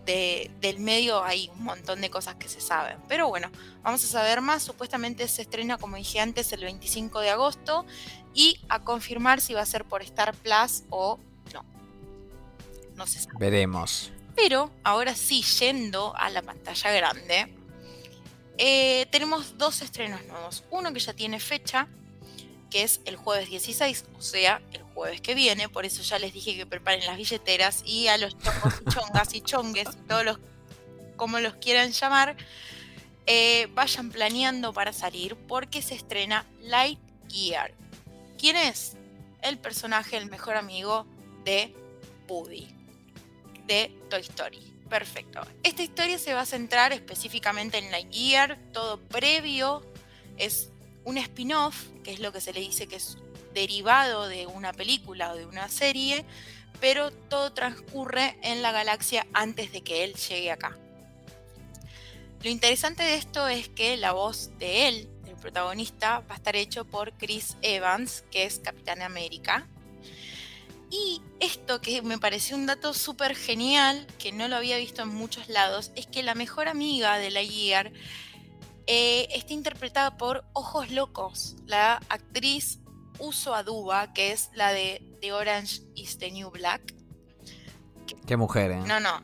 del 0.05 0.79
medio 0.79 1.23
hay 1.23 1.49
un 1.55 1.63
montón 1.63 2.01
de 2.01 2.09
cosas 2.09 2.35
que 2.35 2.47
se 2.47 2.61
saben. 2.61 2.97
Pero 3.07 3.27
bueno, 3.27 3.49
vamos 3.81 4.03
a 4.03 4.07
saber 4.07 4.41
más. 4.41 4.63
Supuestamente 4.63 5.27
se 5.27 5.41
estrena, 5.41 5.77
como 5.77 5.97
dije 5.97 6.19
antes, 6.19 6.51
el 6.51 6.61
25 6.61 7.21
de 7.21 7.31
agosto 7.31 7.85
y 8.33 8.59
a 8.69 8.83
confirmar 8.83 9.41
si 9.41 9.53
va 9.53 9.61
a 9.61 9.65
ser 9.65 9.85
por 9.85 10.01
Star 10.03 10.35
Plus 10.35 10.83
o 10.89 11.19
no. 12.95 13.07
Se 13.07 13.19
sabe. 13.19 13.37
Veremos. 13.37 14.11
Pero 14.35 14.71
ahora 14.83 15.15
sí, 15.15 15.41
yendo 15.41 16.15
a 16.17 16.29
la 16.29 16.41
pantalla 16.41 16.91
grande, 16.91 17.53
eh, 18.57 19.05
tenemos 19.11 19.57
dos 19.57 19.81
estrenos 19.81 20.23
nuevos. 20.25 20.63
Uno 20.71 20.93
que 20.93 20.99
ya 20.99 21.13
tiene 21.13 21.39
fecha, 21.39 21.87
que 22.69 22.83
es 22.83 22.99
el 23.05 23.15
jueves 23.15 23.49
16, 23.49 24.05
o 24.17 24.21
sea, 24.21 24.61
el 24.73 24.83
jueves 24.83 25.21
que 25.21 25.35
viene. 25.35 25.69
Por 25.69 25.85
eso 25.85 26.03
ya 26.03 26.19
les 26.19 26.33
dije 26.33 26.55
que 26.55 26.65
preparen 26.65 27.05
las 27.05 27.17
billeteras 27.17 27.83
y 27.85 28.07
a 28.07 28.17
los 28.17 28.37
chongos 28.37 28.81
y 28.81 28.89
chongas 28.89 29.33
y 29.33 29.41
chongues, 29.41 29.87
todos 30.07 30.25
los 30.25 30.39
como 31.15 31.39
los 31.39 31.55
quieran 31.55 31.91
llamar, 31.91 32.35
eh, 33.25 33.67
vayan 33.73 34.09
planeando 34.11 34.73
para 34.73 34.93
salir 34.93 35.35
porque 35.35 35.81
se 35.81 35.95
estrena 35.95 36.45
Lightyear. 36.61 37.73
¿Quién 38.37 38.55
es? 38.55 38.97
El 39.41 39.57
personaje, 39.57 40.17
el 40.17 40.29
mejor 40.29 40.57
amigo 40.57 41.05
de 41.43 41.73
Woody, 42.27 42.67
de 43.67 43.91
Toy 44.09 44.21
Story. 44.21 44.59
Perfecto. 44.89 45.41
Esta 45.63 45.83
historia 45.83 46.19
se 46.19 46.33
va 46.33 46.41
a 46.41 46.45
centrar 46.45 46.93
específicamente 46.93 47.77
en 47.77 47.91
Lightyear, 47.91 48.59
todo 48.71 48.99
previo, 48.99 49.81
es 50.37 50.69
un 51.03 51.17
spin-off, 51.17 51.87
que 52.03 52.13
es 52.13 52.19
lo 52.19 52.31
que 52.31 52.41
se 52.41 52.53
le 52.53 52.59
dice 52.59 52.87
que 52.87 52.97
es 52.97 53.17
derivado 53.53 54.27
de 54.27 54.47
una 54.47 54.73
película 54.73 55.31
o 55.31 55.35
de 55.35 55.45
una 55.45 55.69
serie, 55.69 56.25
pero 56.79 57.11
todo 57.11 57.53
transcurre 57.53 58.37
en 58.41 58.61
la 58.61 58.71
galaxia 58.71 59.25
antes 59.33 59.71
de 59.71 59.81
que 59.81 60.03
él 60.03 60.13
llegue 60.13 60.51
acá. 60.51 60.77
Lo 62.43 62.49
interesante 62.49 63.01
de 63.01 63.15
esto 63.15 63.47
es 63.47 63.69
que 63.69 63.97
la 63.97 64.11
voz 64.11 64.51
de 64.59 64.87
él, 64.87 65.09
el 65.25 65.35
protagonista, 65.35 66.19
va 66.29 66.35
a 66.35 66.37
estar 66.37 66.55
hecho 66.55 66.85
por 66.85 67.13
Chris 67.13 67.57
Evans, 67.61 68.23
que 68.29 68.43
es 68.43 68.59
Capitán 68.59 69.01
América. 69.01 69.67
Y 70.89 71.21
esto 71.39 71.81
que 71.81 72.01
me 72.01 72.17
pareció 72.17 72.55
un 72.55 72.65
dato 72.65 72.93
súper 72.93 73.35
genial, 73.35 74.05
que 74.19 74.31
no 74.31 74.47
lo 74.47 74.55
había 74.55 74.77
visto 74.77 75.01
en 75.01 75.09
muchos 75.09 75.49
lados, 75.49 75.91
es 75.95 76.07
que 76.07 76.23
la 76.23 76.35
mejor 76.35 76.67
amiga 76.67 77.17
de 77.17 77.31
la 77.31 77.41
Year 77.41 77.91
eh, 78.87 79.27
está 79.31 79.53
interpretada 79.53 80.17
por 80.17 80.45
Ojos 80.53 80.91
Locos, 80.91 81.55
la 81.65 81.95
actriz 82.09 82.79
Uso 83.19 83.55
Aduba, 83.55 84.13
que 84.13 84.31
es 84.31 84.49
la 84.53 84.71
de 84.73 85.01
The 85.21 85.33
Orange 85.33 85.81
is 85.95 86.17
the 86.19 86.31
New 86.31 86.51
Black. 86.51 86.93
Qué 88.27 88.37
mujer, 88.37 88.71
¿eh? 88.71 88.81
No, 88.85 88.99
no, 88.99 89.21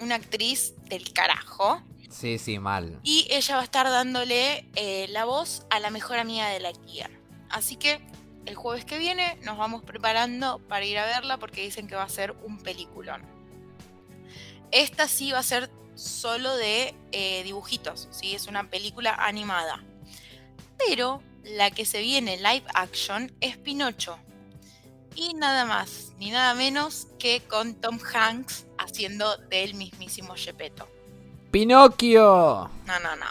una 0.00 0.14
actriz 0.14 0.74
del 0.84 1.12
carajo. 1.12 1.82
Sí, 2.10 2.38
sí, 2.38 2.58
mal. 2.58 3.00
Y 3.02 3.26
ella 3.30 3.56
va 3.56 3.62
a 3.62 3.64
estar 3.64 3.86
dándole 3.86 4.70
eh, 4.76 5.06
la 5.10 5.24
voz 5.24 5.66
a 5.70 5.80
la 5.80 5.90
mejor 5.90 6.18
amiga 6.18 6.48
de 6.48 6.60
la 6.60 6.72
Year. 6.72 7.10
Así 7.48 7.76
que 7.76 8.00
el 8.46 8.54
jueves 8.54 8.84
que 8.84 8.98
viene 8.98 9.38
nos 9.42 9.58
vamos 9.58 9.82
preparando 9.82 10.58
para 10.68 10.84
ir 10.84 10.98
a 10.98 11.06
verla 11.06 11.38
porque 11.38 11.62
dicen 11.62 11.86
que 11.86 11.94
va 11.94 12.04
a 12.04 12.08
ser 12.08 12.32
un 12.44 12.58
peliculón. 12.58 13.22
Esta 14.70 15.06
sí 15.08 15.32
va 15.32 15.38
a 15.38 15.44
ser 15.44 15.70
solo 15.94 16.56
de 16.56 16.94
eh, 17.12 17.42
dibujitos, 17.44 18.08
¿sí? 18.10 18.34
es 18.34 18.46
una 18.46 18.70
película 18.70 19.14
animada. 19.14 19.84
Pero 20.78 21.22
la 21.44 21.70
que 21.70 21.84
se 21.84 22.00
viene 22.00 22.36
live 22.36 22.64
action 22.74 23.32
es 23.40 23.56
Pinocho. 23.56 24.18
Y 25.14 25.34
nada 25.34 25.66
más, 25.66 26.12
ni 26.18 26.30
nada 26.30 26.54
menos 26.54 27.08
que 27.18 27.42
con 27.42 27.74
Tom 27.74 27.98
Hanks 28.00 28.66
haciendo 28.78 29.36
del 29.36 29.74
mismísimo 29.74 30.34
Gepetto. 30.36 30.88
¡Pinocchio! 31.50 32.70
No, 32.86 33.00
no, 33.00 33.14
no. 33.16 33.26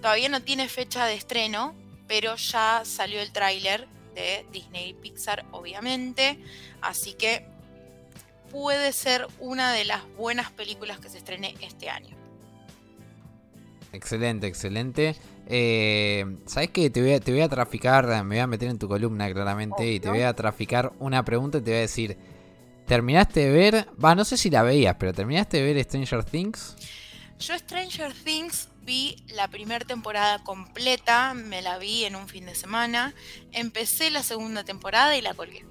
Todavía 0.00 0.28
no 0.28 0.42
tiene 0.42 0.68
fecha 0.68 1.06
de 1.06 1.14
estreno, 1.14 1.74
pero 2.06 2.36
ya 2.36 2.82
salió 2.84 3.20
el 3.20 3.32
tráiler 3.32 3.88
Disney 4.52 4.90
y 4.90 4.94
Pixar, 4.94 5.46
obviamente. 5.52 6.38
Así 6.80 7.14
que 7.14 7.46
puede 8.50 8.92
ser 8.92 9.26
una 9.38 9.72
de 9.72 9.84
las 9.84 10.02
buenas 10.16 10.50
películas 10.50 10.98
que 11.00 11.08
se 11.08 11.18
estrene 11.18 11.54
este 11.60 11.90
año. 11.90 12.16
Excelente, 13.92 14.46
excelente. 14.46 15.16
Eh, 15.46 16.24
¿Sabes 16.46 16.70
qué? 16.70 16.90
Te 16.90 17.00
voy, 17.00 17.12
a, 17.12 17.20
te 17.20 17.32
voy 17.32 17.40
a 17.40 17.48
traficar, 17.48 18.06
me 18.24 18.36
voy 18.36 18.38
a 18.38 18.46
meter 18.46 18.68
en 18.68 18.78
tu 18.78 18.86
columna 18.86 19.32
claramente 19.32 19.90
y 19.90 19.98
te 19.98 20.10
voy 20.10 20.22
a 20.22 20.34
traficar 20.34 20.92
una 20.98 21.24
pregunta 21.24 21.58
y 21.58 21.62
te 21.62 21.70
voy 21.70 21.78
a 21.78 21.82
decir, 21.82 22.16
¿terminaste 22.86 23.40
de 23.40 23.50
ver? 23.50 23.88
Va, 24.02 24.14
no 24.14 24.24
sé 24.24 24.36
si 24.36 24.50
la 24.50 24.62
veías, 24.62 24.96
pero 24.98 25.14
¿terminaste 25.14 25.62
de 25.62 25.72
ver 25.72 25.82
Stranger 25.84 26.22
Things? 26.24 26.76
Yo 27.38 27.56
Stranger 27.56 28.12
Things 28.12 28.68
vi 28.88 29.16
la 29.28 29.48
primera 29.48 29.84
temporada 29.84 30.42
completa, 30.42 31.34
me 31.34 31.60
la 31.60 31.76
vi 31.76 32.06
en 32.06 32.16
un 32.16 32.26
fin 32.26 32.46
de 32.46 32.54
semana, 32.54 33.14
empecé 33.52 34.10
la 34.10 34.22
segunda 34.22 34.64
temporada 34.64 35.14
y 35.14 35.20
la 35.20 35.34
colgué. 35.34 35.66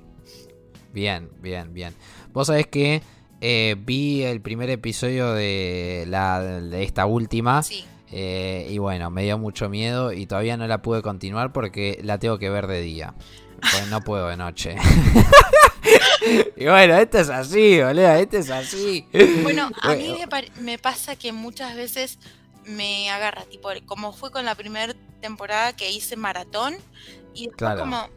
Bien, 0.93 1.27
bien, 1.41 1.73
bien. 1.73 1.95
Vos 2.31 2.45
sabés 2.45 2.67
que 2.67 3.01
eh, 3.41 3.75
vi 3.79 4.21
el 4.21 4.39
primer 4.39 4.69
episodio 4.69 5.33
de, 5.33 6.05
la, 6.07 6.43
de 6.43 6.83
esta 6.83 7.07
última. 7.07 7.63
Sí. 7.63 7.83
Eh, 8.11 8.67
y 8.69 8.77
bueno, 8.77 9.09
me 9.09 9.23
dio 9.23 9.39
mucho 9.39 9.67
miedo 9.67 10.13
y 10.13 10.27
todavía 10.27 10.55
no 10.55 10.67
la 10.67 10.83
pude 10.83 11.01
continuar 11.01 11.51
porque 11.51 11.99
la 12.03 12.19
tengo 12.19 12.37
que 12.37 12.51
ver 12.51 12.67
de 12.67 12.81
día. 12.81 13.15
Pues 13.59 13.87
no 13.89 14.01
puedo 14.01 14.27
de 14.27 14.37
noche. 14.37 14.75
y 16.55 16.65
bueno, 16.65 16.95
esto 16.97 17.17
es 17.17 17.29
así, 17.29 17.81
boludo, 17.81 18.11
esto 18.11 18.37
es 18.37 18.51
así. 18.51 19.07
Bueno, 19.41 19.71
a 19.81 19.95
mí 19.95 20.13
me 20.61 20.77
pasa 20.77 21.15
que 21.15 21.31
muchas 21.31 21.75
veces 21.75 22.19
me 22.67 23.09
agarra, 23.09 23.43
tipo, 23.45 23.69
como 23.85 24.13
fue 24.13 24.31
con 24.31 24.45
la 24.45 24.55
primera 24.55 24.93
temporada 25.21 25.75
que 25.75 25.91
hice 25.91 26.15
maratón 26.15 26.77
y 27.33 27.47
después 27.47 27.79
como 27.79 28.09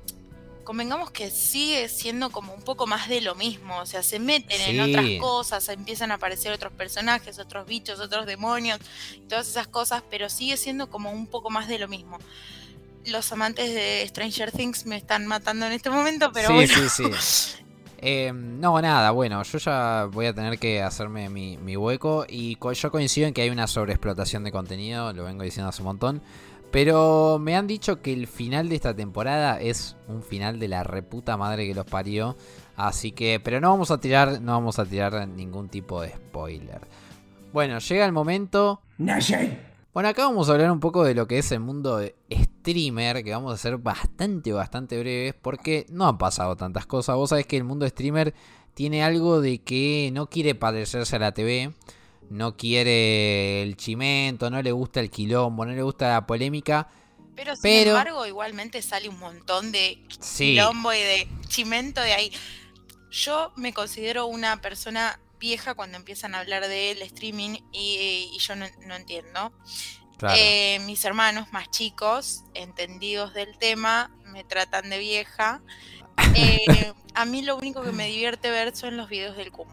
convengamos 0.64 1.10
que 1.10 1.30
sigue 1.30 1.88
siendo 1.88 2.30
como 2.30 2.54
un 2.54 2.62
poco 2.62 2.86
más 2.86 3.08
de 3.08 3.20
lo 3.20 3.34
mismo, 3.34 3.78
o 3.78 3.86
sea, 3.86 4.02
se 4.02 4.18
meten 4.18 4.60
en 4.60 4.80
otras 4.80 5.06
cosas, 5.20 5.68
empiezan 5.68 6.12
a 6.12 6.14
aparecer 6.14 6.52
otros 6.52 6.72
personajes, 6.72 7.38
otros 7.38 7.66
bichos, 7.66 7.98
otros 7.98 8.26
demonios, 8.26 8.78
todas 9.28 9.48
esas 9.48 9.66
cosas, 9.66 10.02
pero 10.10 10.28
sigue 10.28 10.56
siendo 10.56 10.88
como 10.88 11.10
un 11.10 11.26
poco 11.26 11.50
más 11.50 11.66
de 11.66 11.78
lo 11.78 11.88
mismo. 11.88 12.18
Los 13.04 13.32
amantes 13.32 13.74
de 13.74 14.06
Stranger 14.06 14.52
Things 14.52 14.86
me 14.86 14.96
están 14.96 15.26
matando 15.26 15.66
en 15.66 15.72
este 15.72 15.90
momento, 15.90 16.30
pero 16.32 16.54
bueno. 16.54 16.72
Sí, 16.88 16.88
sí. 16.88 17.60
Em, 18.02 18.58
no, 18.58 18.80
nada, 18.80 19.10
bueno, 19.10 19.42
yo 19.42 19.58
ya 19.58 20.08
voy 20.10 20.24
a 20.24 20.32
tener 20.32 20.58
que 20.58 20.80
hacerme 20.80 21.28
mi, 21.28 21.76
hueco 21.76 22.24
y 22.26 22.56
yo 22.72 22.90
coincido 22.90 23.28
en 23.28 23.34
que 23.34 23.42
hay 23.42 23.50
una 23.50 23.66
sobreexplotación 23.66 24.42
de 24.42 24.50
contenido, 24.50 25.12
lo 25.12 25.24
vengo 25.24 25.42
diciendo 25.42 25.68
hace 25.68 25.82
un 25.82 25.88
montón, 25.88 26.22
pero 26.70 27.38
me 27.38 27.56
han 27.56 27.66
dicho 27.66 28.00
que 28.00 28.14
el 28.14 28.26
final 28.26 28.70
de 28.70 28.76
esta 28.76 28.96
temporada 28.96 29.60
es 29.60 29.96
un 30.08 30.22
final 30.22 30.58
de 30.58 30.68
la 30.68 30.82
reputa 30.82 31.36
madre 31.36 31.66
que 31.66 31.74
los 31.74 31.84
parió, 31.84 32.38
así 32.74 33.12
que, 33.12 33.38
pero 33.38 33.60
no 33.60 33.68
vamos 33.68 33.90
a 33.90 34.00
tirar, 34.00 34.40
no 34.40 34.52
vamos 34.52 34.78
a 34.78 34.86
tirar 34.86 35.28
ningún 35.28 35.68
tipo 35.68 36.00
de 36.00 36.08
spoiler. 36.08 36.80
Bueno, 37.52 37.80
llega 37.80 38.06
el 38.06 38.12
momento... 38.12 38.80
Bueno, 39.92 40.08
acá 40.08 40.24
vamos 40.24 40.48
a 40.48 40.52
hablar 40.52 40.70
un 40.70 40.80
poco 40.80 41.04
de 41.04 41.14
lo 41.14 41.26
que 41.26 41.36
es 41.36 41.52
el 41.52 41.60
mundo 41.60 41.98
de 41.98 42.14
streamer, 42.60 43.24
que 43.24 43.32
vamos 43.32 43.54
a 43.54 43.58
ser 43.58 43.78
bastante, 43.78 44.52
bastante 44.52 44.98
breves, 44.98 45.34
porque 45.34 45.86
no 45.90 46.06
han 46.06 46.18
pasado 46.18 46.56
tantas 46.56 46.86
cosas. 46.86 47.16
Vos 47.16 47.30
sabés 47.30 47.46
que 47.46 47.56
el 47.56 47.64
mundo 47.64 47.86
streamer 47.88 48.34
tiene 48.74 49.02
algo 49.02 49.40
de 49.40 49.58
que 49.58 50.10
no 50.12 50.28
quiere 50.28 50.54
parecerse 50.54 51.16
a 51.16 51.18
la 51.18 51.32
TV, 51.32 51.72
no 52.30 52.56
quiere 52.56 53.62
el 53.62 53.76
chimento, 53.76 54.50
no 54.50 54.62
le 54.62 54.72
gusta 54.72 55.00
el 55.00 55.10
quilombo, 55.10 55.66
no 55.66 55.72
le 55.72 55.82
gusta 55.82 56.08
la 56.08 56.26
polémica. 56.26 56.88
Pero 57.34 57.56
sin 57.56 57.88
embargo, 57.88 58.26
igualmente 58.26 58.82
sale 58.82 59.08
un 59.08 59.18
montón 59.18 59.72
de 59.72 60.02
quilombo 60.36 60.92
y 60.92 60.98
de 60.98 61.28
chimento 61.48 62.00
de 62.00 62.12
ahí. 62.12 62.32
Yo 63.10 63.52
me 63.56 63.72
considero 63.72 64.26
una 64.26 64.60
persona 64.60 65.18
vieja 65.40 65.74
cuando 65.74 65.96
empiezan 65.96 66.34
a 66.34 66.40
hablar 66.40 66.68
del 66.68 67.02
streaming 67.02 67.58
y, 67.72 68.36
yo 68.38 68.54
no, 68.54 68.94
entiendo. 68.94 69.52
Eh, 70.34 70.80
mis 70.86 71.04
hermanos 71.04 71.52
más 71.52 71.70
chicos, 71.70 72.44
entendidos 72.54 73.34
del 73.34 73.56
tema, 73.58 74.10
me 74.32 74.44
tratan 74.44 74.90
de 74.90 74.98
vieja. 74.98 75.60
Eh, 76.34 76.92
a 77.14 77.24
mí 77.24 77.42
lo 77.42 77.56
único 77.56 77.82
que 77.82 77.90
me 77.90 78.06
divierte 78.06 78.50
ver 78.50 78.76
son 78.76 78.96
los 78.96 79.08
videos 79.08 79.36
del 79.36 79.50
CUM. 79.50 79.66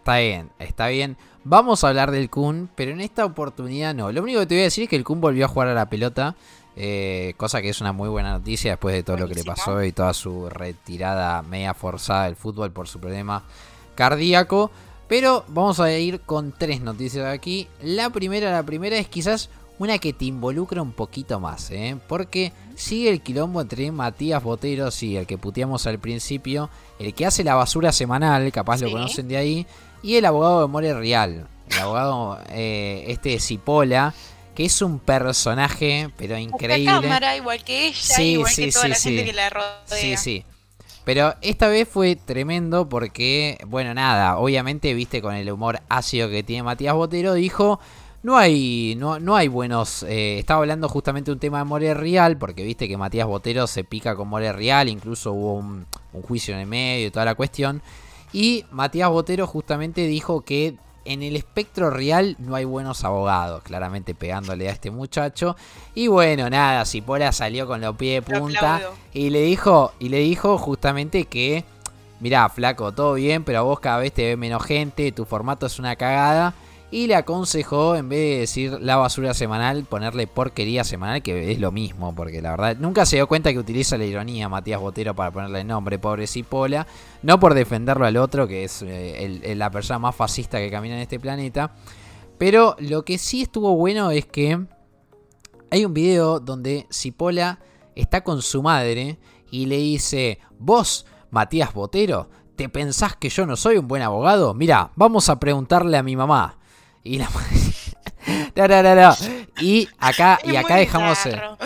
está 0.00 0.18
bien, 0.18 0.50
está 0.58 0.88
bien. 0.88 1.16
Vamos 1.44 1.84
a 1.84 1.88
hablar 1.88 2.10
del 2.10 2.28
Kun, 2.28 2.68
pero 2.74 2.90
en 2.90 3.00
esta 3.00 3.24
oportunidad 3.24 3.94
no. 3.94 4.12
Lo 4.12 4.22
único 4.22 4.40
que 4.40 4.46
te 4.46 4.54
voy 4.56 4.62
a 4.62 4.64
decir 4.64 4.84
es 4.84 4.90
que 4.90 4.96
el 4.96 5.04
Kun 5.04 5.20
volvió 5.20 5.46
a 5.46 5.48
jugar 5.48 5.68
a 5.68 5.74
la 5.74 5.88
pelota. 5.88 6.34
Eh, 6.76 7.34
cosa 7.36 7.62
que 7.62 7.70
es 7.70 7.80
una 7.80 7.92
muy 7.92 8.08
buena 8.08 8.32
noticia 8.32 8.72
después 8.72 8.94
de 8.94 9.02
todo 9.02 9.16
lo 9.16 9.28
que 9.28 9.34
le 9.34 9.44
pasó 9.44 9.82
y 9.82 9.92
toda 9.92 10.12
su 10.12 10.48
retirada 10.50 11.42
media 11.42 11.72
forzada 11.72 12.24
del 12.24 12.36
fútbol 12.36 12.70
por 12.70 12.86
su 12.86 13.00
problema 13.00 13.44
cardíaco. 13.94 14.70
Pero 15.08 15.44
vamos 15.48 15.80
a 15.80 15.90
ir 15.92 16.20
con 16.20 16.52
tres 16.52 16.80
noticias 16.80 17.26
aquí. 17.26 17.66
La 17.82 18.10
primera, 18.10 18.52
la 18.52 18.62
primera 18.62 18.98
es 18.98 19.08
quizás 19.08 19.48
una 19.78 19.98
que 19.98 20.12
te 20.12 20.26
involucra 20.26 20.82
un 20.82 20.92
poquito 20.92 21.40
más, 21.40 21.70
¿eh? 21.70 21.96
porque 22.08 22.52
sigue 22.74 23.10
el 23.10 23.20
quilombo 23.20 23.60
entre 23.60 23.90
Matías 23.92 24.42
Botero, 24.42 24.90
sí, 24.90 25.16
el 25.16 25.26
que 25.26 25.38
puteamos 25.38 25.86
al 25.86 25.98
principio, 25.98 26.68
el 26.98 27.14
que 27.14 27.26
hace 27.26 27.44
la 27.44 27.54
basura 27.54 27.92
semanal, 27.92 28.50
capaz 28.52 28.80
lo 28.80 28.90
conocen 28.90 29.28
de 29.28 29.36
ahí, 29.36 29.66
y 30.02 30.16
el 30.16 30.24
abogado 30.24 30.62
de 30.62 30.66
More 30.66 30.94
Real, 30.94 31.46
el 31.70 31.78
abogado 31.78 32.40
eh, 32.50 33.04
este 33.06 33.38
Cipola, 33.38 34.14
que 34.54 34.64
es 34.64 34.82
un 34.82 34.98
personaje, 34.98 36.10
pero 36.16 36.36
increíble. 36.36 36.86
cámara, 36.86 37.36
igual 37.36 37.62
que 37.62 37.86
ella, 37.86 38.20
igual 38.20 38.52
que 38.52 38.72
toda 38.72 38.88
la 38.88 38.94
gente 38.96 39.24
que 39.24 39.32
la 39.32 39.50
rodea. 39.50 39.76
Sí, 39.86 40.16
sí. 40.16 40.44
Pero 41.08 41.36
esta 41.40 41.68
vez 41.68 41.88
fue 41.88 42.16
tremendo 42.16 42.86
porque, 42.86 43.56
bueno, 43.66 43.94
nada, 43.94 44.36
obviamente, 44.36 44.92
viste, 44.92 45.22
con 45.22 45.34
el 45.34 45.50
humor 45.50 45.80
ácido 45.88 46.28
que 46.28 46.42
tiene 46.42 46.62
Matías 46.62 46.92
Botero, 46.94 47.32
dijo, 47.32 47.80
no 48.22 48.36
hay, 48.36 48.94
no, 48.98 49.18
no 49.18 49.34
hay 49.34 49.48
buenos. 49.48 50.02
Eh, 50.02 50.38
estaba 50.38 50.60
hablando 50.60 50.86
justamente 50.86 51.30
de 51.30 51.32
un 51.32 51.38
tema 51.38 51.60
de 51.60 51.64
More 51.64 51.94
Real, 51.94 52.36
porque 52.36 52.62
viste 52.62 52.88
que 52.88 52.98
Matías 52.98 53.26
Botero 53.26 53.66
se 53.66 53.84
pica 53.84 54.14
con 54.16 54.28
More 54.28 54.52
Real, 54.52 54.90
incluso 54.90 55.32
hubo 55.32 55.54
un, 55.54 55.86
un, 56.12 56.20
juicio 56.20 56.52
en 56.52 56.60
el 56.60 56.66
medio 56.66 57.06
y 57.06 57.10
toda 57.10 57.24
la 57.24 57.34
cuestión. 57.34 57.80
Y 58.34 58.66
Matías 58.70 59.08
Botero 59.08 59.46
justamente 59.46 60.06
dijo 60.06 60.42
que 60.42 60.76
en 61.08 61.22
el 61.22 61.36
espectro 61.36 61.88
real 61.88 62.36
no 62.38 62.54
hay 62.54 62.66
buenos 62.66 63.02
abogados, 63.02 63.62
claramente 63.62 64.14
pegándole 64.14 64.68
a 64.68 64.72
este 64.72 64.90
muchacho. 64.90 65.56
Y 65.94 66.08
bueno, 66.08 66.50
nada, 66.50 66.84
Cipola 66.84 67.32
salió 67.32 67.66
con 67.66 67.80
los 67.80 67.96
pies 67.96 68.24
de 68.24 68.38
punta 68.38 68.82
y 69.14 69.30
le 69.30 69.40
dijo, 69.40 69.94
y 69.98 70.10
le 70.10 70.18
dijo 70.18 70.58
justamente 70.58 71.24
que, 71.24 71.64
mirá, 72.20 72.46
flaco, 72.50 72.92
todo 72.92 73.14
bien, 73.14 73.42
pero 73.42 73.60
a 73.60 73.62
vos 73.62 73.80
cada 73.80 73.98
vez 73.98 74.12
te 74.12 74.26
ve 74.26 74.36
menos 74.36 74.62
gente, 74.62 75.10
tu 75.10 75.24
formato 75.24 75.64
es 75.64 75.78
una 75.78 75.96
cagada 75.96 76.54
y 76.90 77.06
le 77.06 77.16
aconsejó, 77.16 77.96
en 77.96 78.08
vez 78.08 78.18
de 78.18 78.38
decir 78.40 78.78
la 78.80 78.96
basura 78.96 79.34
semanal, 79.34 79.84
ponerle 79.84 80.26
porquería 80.26 80.84
semanal, 80.84 81.22
que 81.22 81.52
es 81.52 81.58
lo 81.58 81.70
mismo, 81.70 82.14
porque 82.14 82.40
la 82.40 82.52
verdad 82.52 82.76
nunca 82.78 83.04
se 83.04 83.16
dio 83.16 83.26
cuenta 83.26 83.52
que 83.52 83.58
utiliza 83.58 83.98
la 83.98 84.06
ironía 84.06 84.48
Matías 84.48 84.80
Botero 84.80 85.14
para 85.14 85.30
ponerle 85.30 85.60
el 85.60 85.66
nombre, 85.66 85.98
pobre 85.98 86.26
Cipola, 86.26 86.86
no 87.22 87.38
por 87.38 87.52
defenderlo 87.52 88.06
al 88.06 88.16
otro, 88.16 88.48
que 88.48 88.64
es 88.64 88.82
eh, 88.86 89.54
la 89.54 89.70
persona 89.70 89.98
más 89.98 90.16
fascista 90.16 90.58
que 90.58 90.70
camina 90.70 90.94
en 90.94 91.02
este 91.02 91.20
planeta, 91.20 91.74
pero 92.38 92.74
lo 92.78 93.04
que 93.04 93.18
sí 93.18 93.42
estuvo 93.42 93.76
bueno 93.76 94.10
es 94.10 94.24
que 94.24 94.58
hay 95.70 95.84
un 95.84 95.92
video 95.92 96.40
donde 96.40 96.86
Cipola 96.90 97.58
está 97.94 98.24
con 98.24 98.40
su 98.40 98.62
madre 98.62 99.18
y 99.50 99.66
le 99.66 99.76
dice, 99.76 100.38
vos, 100.58 101.04
Matías 101.30 101.74
Botero, 101.74 102.30
¿te 102.56 102.70
pensás 102.70 103.14
que 103.16 103.28
yo 103.28 103.44
no 103.44 103.56
soy 103.56 103.76
un 103.76 103.88
buen 103.88 104.02
abogado? 104.02 104.54
Mira, 104.54 104.92
vamos 104.96 105.28
a 105.28 105.38
preguntarle 105.38 105.98
a 105.98 106.02
mi 106.02 106.16
mamá. 106.16 106.57
Y 107.08 107.16
la 107.16 107.26
Y 109.60 109.88
acá, 109.98 110.38
y 110.44 110.56
acá 110.56 110.76
dejamos. 110.76 111.18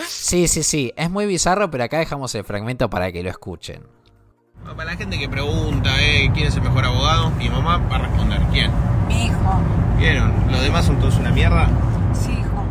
Sí, 0.07 0.47
sí, 0.47 0.63
sí. 0.63 0.93
Es 0.95 1.09
muy 1.09 1.25
bizarro, 1.25 1.69
pero 1.69 1.83
acá 1.83 1.99
dejamos 1.99 2.33
el 2.35 2.45
fragmento 2.45 2.89
para 2.89 3.11
que 3.11 3.21
lo 3.21 3.29
escuchen. 3.29 3.83
para 4.63 4.85
la 4.85 4.95
gente 4.95 5.19
que 5.19 5.27
pregunta, 5.27 6.01
eh, 6.01 6.31
¿quién 6.33 6.47
es 6.47 6.55
el 6.55 6.61
mejor 6.61 6.85
abogado? 6.85 7.29
Mi 7.31 7.49
mamá 7.49 7.77
va 7.91 7.97
a 7.97 7.99
responder, 7.99 8.39
¿quién? 8.53 8.71
Mi 9.09 9.25
hijo. 9.25 9.61
¿Vieron? 9.97 10.33
¿Los 10.49 10.61
demás 10.61 10.85
son 10.85 10.97
todos 10.99 11.17
una 11.17 11.31
mierda? 11.31 11.67
Sí, 12.13 12.31
hijo. 12.31 12.65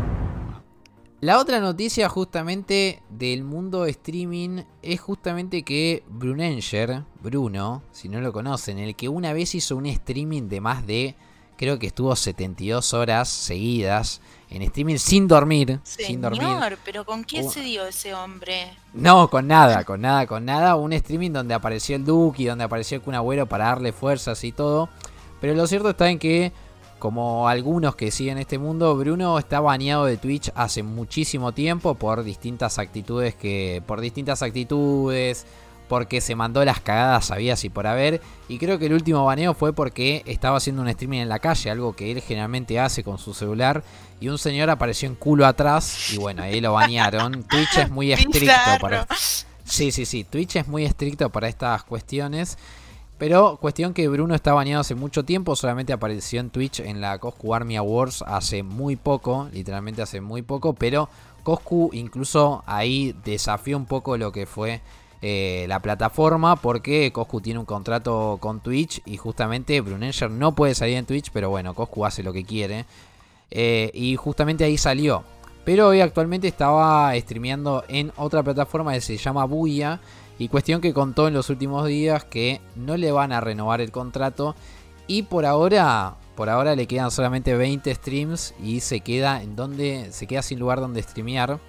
La 1.21 1.39
otra 1.39 1.61
noticia 1.61 2.09
justamente 2.09 3.03
del 3.11 3.45
mundo 3.45 3.85
streaming 3.85 4.63
es 4.81 4.99
justamente 4.99 5.63
que 5.63 6.05
Brunenger, 6.09 7.05
Bruno, 7.21 7.83
si 7.91 8.09
no 8.09 8.23
lo 8.23 8.33
conocen, 8.33 8.79
el 8.79 8.97
que 8.97 9.11
una 9.11 9.35
vez 9.35 9.55
hizo 9.55 9.77
un 9.77 9.85
streaming 9.85 10.49
de 10.49 10.61
más 10.63 10.87
de 10.87 11.17
creo 11.63 11.79
que 11.79 11.87
estuvo 11.87 12.17
72 12.17 12.93
horas 12.93 13.29
seguidas 13.29 14.21
en 14.51 14.63
streaming 14.63 14.97
sin 14.97 15.29
dormir. 15.29 15.79
Señor, 15.85 16.09
sin 16.09 16.21
dormir. 16.21 16.79
pero 16.85 17.05
¿con 17.05 17.23
quién 17.23 17.49
se 17.49 17.61
dio 17.61 17.87
ese 17.87 18.15
hombre? 18.15 18.73
No, 18.93 19.31
con 19.31 19.47
nada, 19.47 19.85
con 19.85 20.01
nada, 20.01 20.27
con 20.27 20.45
nada. 20.45 20.75
Un 20.75 20.93
streaming 20.93 21.31
donde 21.31 21.55
apareció 21.55 21.95
el 21.95 22.03
y 22.37 22.47
donde 22.47 22.65
apareció 22.65 22.97
el 22.97 23.03
Kun 23.03 23.15
Agüero 23.15 23.47
para 23.47 23.67
darle 23.67 23.93
fuerzas 23.93 24.43
y 24.43 24.51
todo. 24.51 24.89
Pero 25.41 25.55
lo 25.55 25.65
cierto 25.69 25.91
está 25.91 26.11
en 26.11 26.19
que, 26.19 26.51
como 26.99 27.47
algunos 27.47 27.95
que 27.95 28.11
siguen 28.11 28.39
este 28.39 28.59
mundo, 28.59 28.97
Bruno 28.97 29.39
está 29.39 29.61
baneado 29.61 30.07
de 30.07 30.17
Twitch 30.17 30.51
hace 30.57 30.83
muchísimo 30.83 31.53
tiempo 31.53 31.95
por 31.95 32.25
distintas 32.25 32.81
actitudes 32.81 33.37
que. 33.37 33.85
por 33.87 34.01
distintas 34.01 34.43
actitudes 34.43 35.47
porque 35.93 36.23
se 36.23 36.35
mandó 36.35 36.65
las 36.65 36.81
cagadas 36.81 37.27
sabías 37.27 37.63
y 37.65 37.69
por 37.69 37.87
haber. 37.87 38.23
Y 38.49 38.57
creo 38.57 38.79
que 38.79 38.87
el 38.87 38.95
último 38.95 39.27
baneo 39.27 39.53
fue 39.53 39.75
porque 39.75 40.23
estaba 40.25 40.57
haciendo 40.57 40.81
un 40.81 40.89
streaming 40.89 41.19
en 41.19 41.29
la 41.29 41.39
calle, 41.39 41.71
algo 41.71 41.95
que 41.95 42.11
él 42.11 42.23
generalmente 42.23 42.81
hace 42.81 43.05
con 43.05 43.19
su 43.19 43.35
celular. 43.35 43.85
Y 44.19 44.31
un 44.31 44.39
señor 44.39 44.71
apareció 44.71 45.07
en 45.07 45.17
culo 45.17 45.45
atrás 45.45 46.11
y 46.15 46.17
bueno, 46.17 46.45
ahí 46.45 46.63
lo 46.63 46.73
banearon. 46.73 47.45
Twitch 47.45 47.77
es 47.77 47.91
muy 47.91 48.11
estricto 48.15 48.55
para... 48.81 49.07
Sí, 49.65 49.93
sí, 49.93 50.07
sí, 50.07 50.25
Twitch 50.25 50.57
es 50.57 50.67
muy 50.67 50.87
estricto 50.87 51.29
para 51.29 51.47
estas 51.47 51.85
cuestiones. 51.85 52.57
Pero 53.19 53.59
cuestión 53.59 53.93
que 53.93 54.09
Bruno 54.09 54.35
está 54.35 54.55
baneado 54.55 54.81
hace 54.81 54.95
mucho 54.95 55.27
tiempo, 55.27 55.57
solamente 55.57 55.93
apareció 55.93 56.41
en 56.41 56.49
Twitch 56.49 56.81
en 56.81 57.03
la 57.03 57.19
Coscu 57.19 57.55
Army 57.55 57.77
Awards 57.77 58.25
hace 58.27 58.63
muy 58.63 58.97
poco, 58.97 59.51
literalmente 59.53 60.01
hace 60.01 60.23
muy 60.23 60.41
poco, 60.41 60.73
pero 60.73 61.11
Coscu 61.43 61.91
incluso 61.93 62.65
ahí 62.65 63.15
desafió 63.27 63.77
un 63.77 63.85
poco 63.85 64.17
lo 64.17 64.33
que 64.33 64.47
fue 64.47 64.81
eh, 65.25 65.67
la 65.69 65.81
plataforma 65.81 66.57
porque 66.57 67.13
Coscu 67.13 67.41
tiene 67.41 67.61
un 67.61 67.65
contrato 67.65 68.39
con 68.41 68.61
Twitch 68.61 69.01
y 69.07 69.17
justamente 69.17 69.81
Brunenger 69.81 70.29
no 70.29 70.57
puede 70.57 70.75
salir 70.75 70.97
en 70.97 71.07
Twitch, 71.07 71.31
pero 71.33 71.49
bueno, 71.49 71.75
Coscu 71.75 72.05
hace 72.05 72.25
lo 72.25 72.33
que 72.33 72.45
quiere. 72.45 72.87
Eh, 73.53 73.93
y 73.95 74.17
justamente 74.17 74.65
ahí 74.65 74.77
salió. 74.77 75.23
Pero 75.65 75.89
hoy 75.89 76.01
actualmente 76.01 76.49
estaba 76.49 77.15
streameando 77.17 77.85
en 77.89 78.13
otra 78.17 78.43
plataforma 78.43 78.95
que 78.95 79.01
se 79.01 79.17
llama 79.17 79.45
Buya. 79.45 80.01
Y 80.39 80.49
cuestión 80.49 80.81
que 80.81 80.93
contó 80.93 81.29
en 81.29 81.35
los 81.35 81.51
últimos 81.51 81.87
días 81.87 82.25
que 82.25 82.61
no 82.75 82.97
le 82.97 83.13
van 83.13 83.31
a 83.31 83.41
renovar 83.41 83.81
el 83.81 83.93
contrato. 83.93 84.57
Y 85.07 85.23
por 85.23 85.47
ahora, 85.47 86.17
por 86.35 86.49
ahora 86.49 86.75
le 86.75 86.89
quedan 86.89 87.13
solamente 87.13 87.55
20 87.55 87.95
streams 87.95 88.55
y 88.61 88.81
se 88.81 89.01
queda 89.03 89.41
en 89.41 89.55
donde 89.55 90.09
se 90.11 90.27
queda 90.27 90.43
sin 90.43 90.59
lugar 90.59 90.81
donde 90.81 91.03
streamear. 91.03 91.61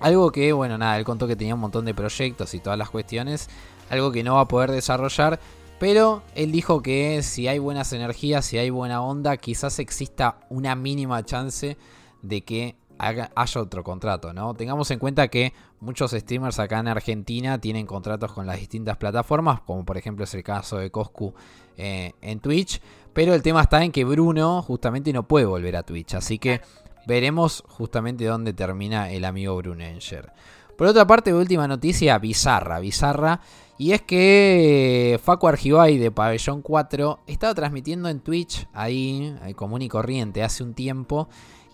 Algo 0.00 0.30
que, 0.30 0.52
bueno, 0.52 0.78
nada, 0.78 0.98
él 0.98 1.04
contó 1.04 1.26
que 1.26 1.36
tenía 1.36 1.54
un 1.54 1.60
montón 1.60 1.84
de 1.84 1.94
proyectos 1.94 2.54
y 2.54 2.60
todas 2.60 2.78
las 2.78 2.90
cuestiones. 2.90 3.48
Algo 3.90 4.12
que 4.12 4.22
no 4.22 4.34
va 4.34 4.42
a 4.42 4.48
poder 4.48 4.70
desarrollar. 4.70 5.38
Pero 5.78 6.22
él 6.34 6.52
dijo 6.52 6.82
que 6.82 7.22
si 7.22 7.48
hay 7.48 7.58
buenas 7.58 7.92
energías, 7.92 8.46
si 8.46 8.56
hay 8.56 8.70
buena 8.70 9.02
onda, 9.02 9.36
quizás 9.36 9.78
exista 9.78 10.38
una 10.48 10.74
mínima 10.74 11.22
chance 11.24 11.76
de 12.22 12.40
que 12.42 12.76
haya 12.98 13.60
otro 13.60 13.84
contrato, 13.84 14.32
¿no? 14.32 14.54
Tengamos 14.54 14.90
en 14.90 14.98
cuenta 14.98 15.28
que 15.28 15.52
muchos 15.80 16.12
streamers 16.12 16.58
acá 16.58 16.78
en 16.78 16.88
Argentina 16.88 17.60
tienen 17.60 17.86
contratos 17.86 18.32
con 18.32 18.46
las 18.46 18.58
distintas 18.58 18.96
plataformas, 18.96 19.60
como 19.60 19.84
por 19.84 19.98
ejemplo 19.98 20.24
es 20.24 20.34
el 20.34 20.42
caso 20.42 20.78
de 20.78 20.90
Coscu 20.90 21.34
eh, 21.76 22.12
en 22.22 22.40
Twitch. 22.40 22.80
Pero 23.12 23.34
el 23.34 23.42
tema 23.42 23.62
está 23.62 23.82
en 23.84 23.92
que 23.92 24.04
Bruno 24.04 24.62
justamente 24.62 25.12
no 25.12 25.26
puede 25.26 25.46
volver 25.46 25.76
a 25.76 25.82
Twitch. 25.82 26.14
Así 26.14 26.38
que 26.38 26.60
veremos 27.06 27.64
justamente 27.68 28.24
dónde 28.24 28.52
termina 28.52 29.10
el 29.10 29.24
amigo 29.24 29.56
Brunenger. 29.56 30.32
Por 30.76 30.88
otra 30.88 31.06
parte, 31.06 31.32
última 31.32 31.66
noticia 31.66 32.18
bizarra, 32.18 32.78
bizarra. 32.80 33.40
Y 33.78 33.92
es 33.92 34.02
que 34.02 35.20
Facu 35.22 35.48
Argibay 35.48 35.98
de 35.98 36.10
Pabellón 36.10 36.62
4 36.62 37.20
estaba 37.26 37.54
transmitiendo 37.54 38.08
en 38.08 38.20
Twitch, 38.20 38.66
ahí, 38.72 39.36
común 39.54 39.82
y 39.82 39.88
corriente, 39.88 40.42
hace 40.42 40.62
un 40.62 40.74
tiempo. 40.74 41.28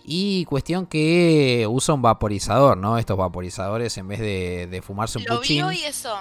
Y 0.05 0.43
cuestión 0.45 0.85
que 0.85 1.65
usa 1.69 1.95
un 1.95 2.01
vaporizador, 2.01 2.77
¿no? 2.77 2.97
Estos 2.97 3.17
vaporizadores 3.17 3.97
en 3.97 4.07
vez 4.09 4.19
de, 4.19 4.81
fumarse 4.85 5.17
un 5.17 5.25
¿Lo 5.25 5.37
puchín. 5.37 5.57
Vio 5.57 5.71
y 5.71 5.83
eso? 5.83 6.13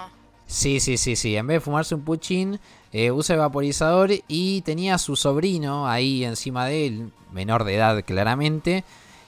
Sí, 0.46 0.78
sí, 0.78 0.96
sí, 0.96 1.16
sí. 1.16 1.36
En 1.36 1.48
vez 1.48 1.56
de 1.56 1.60
fumarse 1.60 1.94
un 1.96 2.02
puchín, 2.02 2.60
eh, 2.92 3.10
usa 3.10 3.34
el 3.34 3.40
vaporizador 3.40 4.10
y 4.28 4.60
tenía 4.62 4.96
a 4.96 4.98
su 4.98 5.16
sobrino 5.16 5.88
ahí 5.88 6.24
encima 6.24 6.66
de 6.66 6.86
él, 6.86 7.12
menor 7.32 7.64
de 7.64 7.76
edad 7.76 8.04
claramente. 8.04 8.84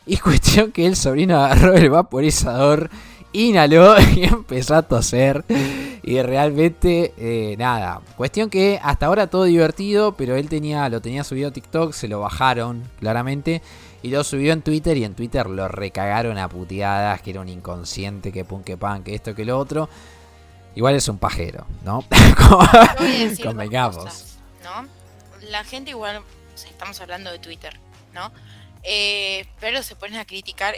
Y 0.07 0.17
cuestión 0.19 0.71
que 0.71 0.87
el 0.87 0.97
sobrino 0.97 1.39
agarró 1.39 1.75
el 1.75 1.89
vaporizador, 1.89 2.91
inhaló 3.33 3.95
y 4.17 4.25
empezó 4.25 4.75
a 4.75 4.83
toser. 4.83 5.45
Y 6.03 6.21
realmente, 6.21 7.15
eh, 7.17 7.57
nada. 7.57 8.03
Cuestión 8.19 8.51
que 8.51 8.79
hasta 8.83 9.07
ahora 9.07 9.29
todo 9.29 9.45
divertido, 9.45 10.13
pero 10.13 10.37
él 10.37 10.51
tenía, 10.51 10.87
lo 10.91 11.01
tenía 11.01 11.25
subido 11.25 11.49
a 11.49 11.53
TikTok, 11.53 11.95
se 11.95 12.09
lo 12.09 12.21
bajaron 12.21 12.83
claramente. 13.01 13.63
Y 14.03 14.11
lo 14.11 14.23
subió 14.23 14.53
en 14.53 14.61
Twitter 14.61 14.99
y 14.99 15.05
en 15.05 15.15
Twitter 15.15 15.49
lo 15.49 15.67
recagaron 15.67 16.37
a 16.37 16.51
puteadas, 16.51 17.23
que 17.23 17.31
era 17.31 17.41
un 17.41 17.49
inconsciente, 17.49 18.31
que 18.31 18.45
pun, 18.45 18.63
que 18.63 18.77
pan, 18.77 19.03
que 19.03 19.15
esto, 19.15 19.35
que 19.35 19.47
lo 19.47 19.59
otro. 19.59 19.89
Igual 20.75 20.95
es 20.97 21.09
un 21.09 21.19
pajero, 21.19 21.67
¿no? 21.85 22.05
Convengamos. 23.43 24.37
¿no? 24.63 24.89
la 25.51 25.63
gente 25.63 25.91
igual, 25.91 26.19
o 26.19 26.59
sea, 26.59 26.71
estamos 26.71 27.01
hablando 27.01 27.31
de 27.31 27.39
Twitter, 27.39 27.79
¿no? 28.15 28.33
Eh, 28.83 29.47
pero 29.61 29.83
se 29.83 29.95
ponen 29.95 30.19
a 30.19 30.25
criticar, 30.25 30.75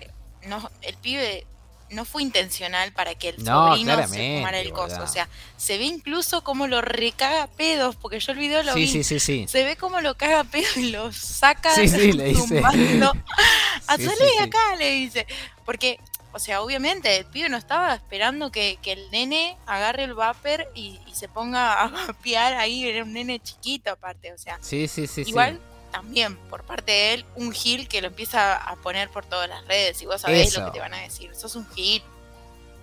no, 0.47 0.71
el 0.83 0.97
pibe 0.97 1.47
no 1.91 2.05
fue 2.05 2.23
intencional 2.23 2.93
para 2.93 3.15
que 3.15 3.29
el 3.31 3.45
No, 3.45 3.69
sobrino 3.69 4.09
se 4.09 4.37
fumara 4.37 4.59
el 4.59 4.73
coso. 4.73 5.03
O 5.03 5.07
sea, 5.07 5.29
se 5.57 5.79
ve 5.79 5.85
incluso 5.85 6.43
como 6.43 6.67
lo 6.67 6.83
recaga 6.83 7.47
pedos, 7.47 7.95
porque 7.95 8.19
yo 8.19 8.33
el 8.33 8.39
video 8.39 8.63
lo 8.65 8.75
Sí, 8.75 8.81
vi. 8.81 8.89
sí, 8.89 9.05
sí, 9.05 9.21
sí. 9.21 9.47
Se 9.49 9.63
ve 9.63 9.77
como 9.77 10.01
lo 10.01 10.17
caga 10.17 10.43
pedos 10.45 10.77
y 10.77 10.91
lo 10.91 11.13
saca 11.13 11.73
Sí, 11.75 11.89
sí, 11.89 12.13
le 12.13 12.25
dice. 12.25 12.61
A 12.65 12.73
de 13.97 14.09
sí. 14.09 14.39
acá, 14.41 14.75
le 14.79 14.91
dice. 14.91 15.27
Porque, 15.65 16.01
o 16.37 16.39
sea, 16.39 16.61
obviamente 16.61 17.17
el 17.17 17.25
pibe 17.25 17.49
no 17.49 17.57
estaba 17.57 17.95
esperando 17.95 18.53
que, 18.53 18.79
que 18.83 18.93
el 18.93 19.11
nene 19.11 19.57
agarre 19.67 20.05
el 20.05 20.13
vapor 20.13 20.67
y, 20.75 21.01
y 21.07 21.15
se 21.15 21.29
ponga 21.29 21.83
a 21.83 21.89
vapear 22.07 22.55
ahí. 22.55 22.87
Era 22.87 23.03
un 23.03 23.15
nene 23.15 23.41
chiquito 23.41 23.91
aparte, 23.91 24.33
o 24.33 24.39
sea. 24.39 24.59
Sí, 24.61 24.87
sí, 24.87 25.07
sí, 25.07 25.25
sí. 25.25 25.31
Igual 25.31 25.59
también 25.91 26.37
por 26.51 26.63
parte 26.63 26.93
de 26.93 27.15
él, 27.15 27.25
un 27.37 27.53
gil 27.53 27.89
que 27.89 28.03
lo 28.03 28.09
empieza 28.09 28.55
a 28.55 28.77
poner 28.77 29.09
por 29.09 29.25
todas 29.25 29.49
las 29.49 29.67
redes 29.67 30.03
y 30.03 30.07
vos 30.07 30.21
sabés 30.21 30.49
Eso. 30.49 30.61
lo 30.61 30.67
que 30.67 30.73
te 30.73 30.81
van 30.81 30.93
a 30.93 31.01
decir. 31.01 31.35
Sos 31.35 31.57
un 31.57 31.67
gil. 31.71 32.03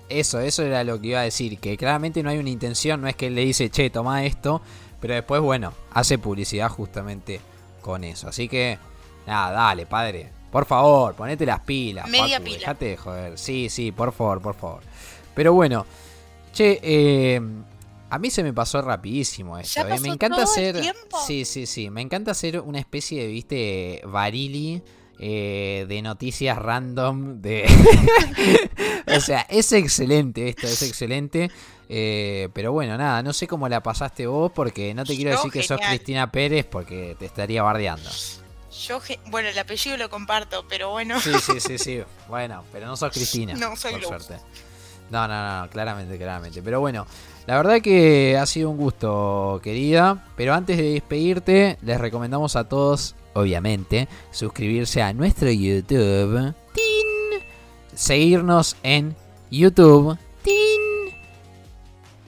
Eso, 0.10 0.40
eso 0.40 0.64
era 0.64 0.84
lo 0.84 1.00
que 1.00 1.10
iba 1.10 1.20
a 1.20 1.24
decir, 1.24 1.60
que 1.60 1.78
claramente 1.78 2.24
no 2.24 2.32
hay 2.32 2.40
una 2.40 2.50
intención, 2.50 3.02
no 3.02 3.08
es 3.08 3.16
que 3.16 3.28
él 3.28 3.36
le 3.36 3.46
dice, 3.46 3.70
che, 3.70 3.90
toma 3.90 4.26
esto, 4.26 4.62
pero 5.00 5.14
después, 5.14 5.42
bueno, 5.42 5.74
hace 5.92 6.18
publicidad 6.18 6.70
justamente 6.70 7.40
con 7.82 8.04
eso. 8.04 8.30
Así 8.30 8.50
que, 8.50 8.80
nada, 9.28 9.52
dale, 9.52 9.86
padre, 9.86 10.32
por 10.54 10.66
favor, 10.66 11.16
ponete 11.16 11.48
las 11.48 11.62
pilas. 11.62 12.08
Media 12.08 12.38
Facu, 12.38 12.44
pila. 12.44 12.58
Dejate 12.60 12.86
de 12.86 12.98
joder. 12.98 13.38
Sí, 13.40 13.70
sí, 13.70 13.92
por 13.92 14.14
favor, 14.14 14.40
por 14.40 14.54
favor. 14.54 14.84
Pero 15.34 15.52
bueno, 15.52 15.84
che, 16.54 16.80
eh, 16.84 17.42
a 18.12 18.20
mí 18.20 18.30
se 18.30 18.44
me 18.44 18.54
pasó 18.54 18.80
rapidísimo 18.84 19.58
esto. 19.58 19.82
Ya 19.88 19.96
eh. 19.96 20.00
Me 20.00 20.10
encanta 20.10 20.36
todo 20.36 20.44
hacer... 20.46 20.80
Sí, 21.26 21.44
sí, 21.46 21.66
sí, 21.66 21.90
me 21.90 22.02
encanta 22.02 22.30
hacer 22.30 22.60
una 22.60 22.78
especie 22.78 23.24
de, 23.24 23.28
viste, 23.30 24.02
varili. 24.06 24.84
eh, 25.18 25.86
de 25.88 26.02
noticias 26.04 26.58
random 26.58 27.40
de 27.42 27.66
o 29.16 29.20
sea 29.20 29.42
es 29.48 29.72
excelente 29.72 30.50
esto 30.50 30.66
es 30.68 30.82
excelente 30.82 31.52
eh, 31.88 32.50
pero 32.54 32.72
bueno 32.74 32.98
nada 32.98 33.22
no 33.22 33.32
sé 33.32 33.46
cómo 33.48 33.70
la 33.70 33.82
pasaste 33.84 34.26
vos 34.26 34.52
porque 34.52 34.94
no 34.96 35.06
te 35.06 35.16
quiero 35.16 35.32
Yo, 35.32 35.38
decir 35.38 35.52
que 35.52 35.64
sos. 35.64 35.80
Cristina 35.80 36.32
Pérez 36.32 36.66
porque 36.66 37.16
te 37.20 37.26
estaría 37.28 37.62
bardeando 37.62 38.10
Yo, 38.88 39.00
bueno, 39.28 39.50
el 39.50 39.58
apellido 39.60 39.98
lo 39.98 40.10
comparto, 40.10 40.66
pero 40.68 40.90
bueno. 40.92 41.20
sí 41.20 41.32
sí 41.40 41.60
sí 41.60 41.78
sí 41.78 42.02
bueno 42.28 42.64
pero 42.72 42.88
no 42.88 42.98
sos 42.98 43.12
Cristina 43.12 43.54
No, 43.54 43.76
soy 43.76 43.92
por 43.94 44.02
Luz. 44.02 44.10
suerte 44.10 44.36
no 45.10 45.28
no 45.28 45.62
no 45.62 45.70
claramente 45.70 46.18
claramente 46.18 46.62
pero 46.64 46.80
bueno 46.80 47.06
la 47.46 47.58
verdad 47.58 47.82
que 47.82 48.38
ha 48.38 48.46
sido 48.46 48.70
un 48.70 48.78
gusto 48.78 49.60
querida 49.64 50.26
pero 50.36 50.54
antes 50.54 50.78
de 50.78 50.94
despedirte 50.94 51.78
les 51.82 52.00
recomendamos 52.02 52.56
a 52.56 52.68
todos 52.68 53.16
obviamente 53.34 54.08
suscribirse 54.32 55.02
a 55.02 55.14
nuestro 55.14 55.52
YouTube 55.52 56.54
¡Tin! 56.74 57.42
seguirnos 57.94 58.76
en 58.82 59.16
YouTube 59.52 60.18
¡Tin! 60.42 61.14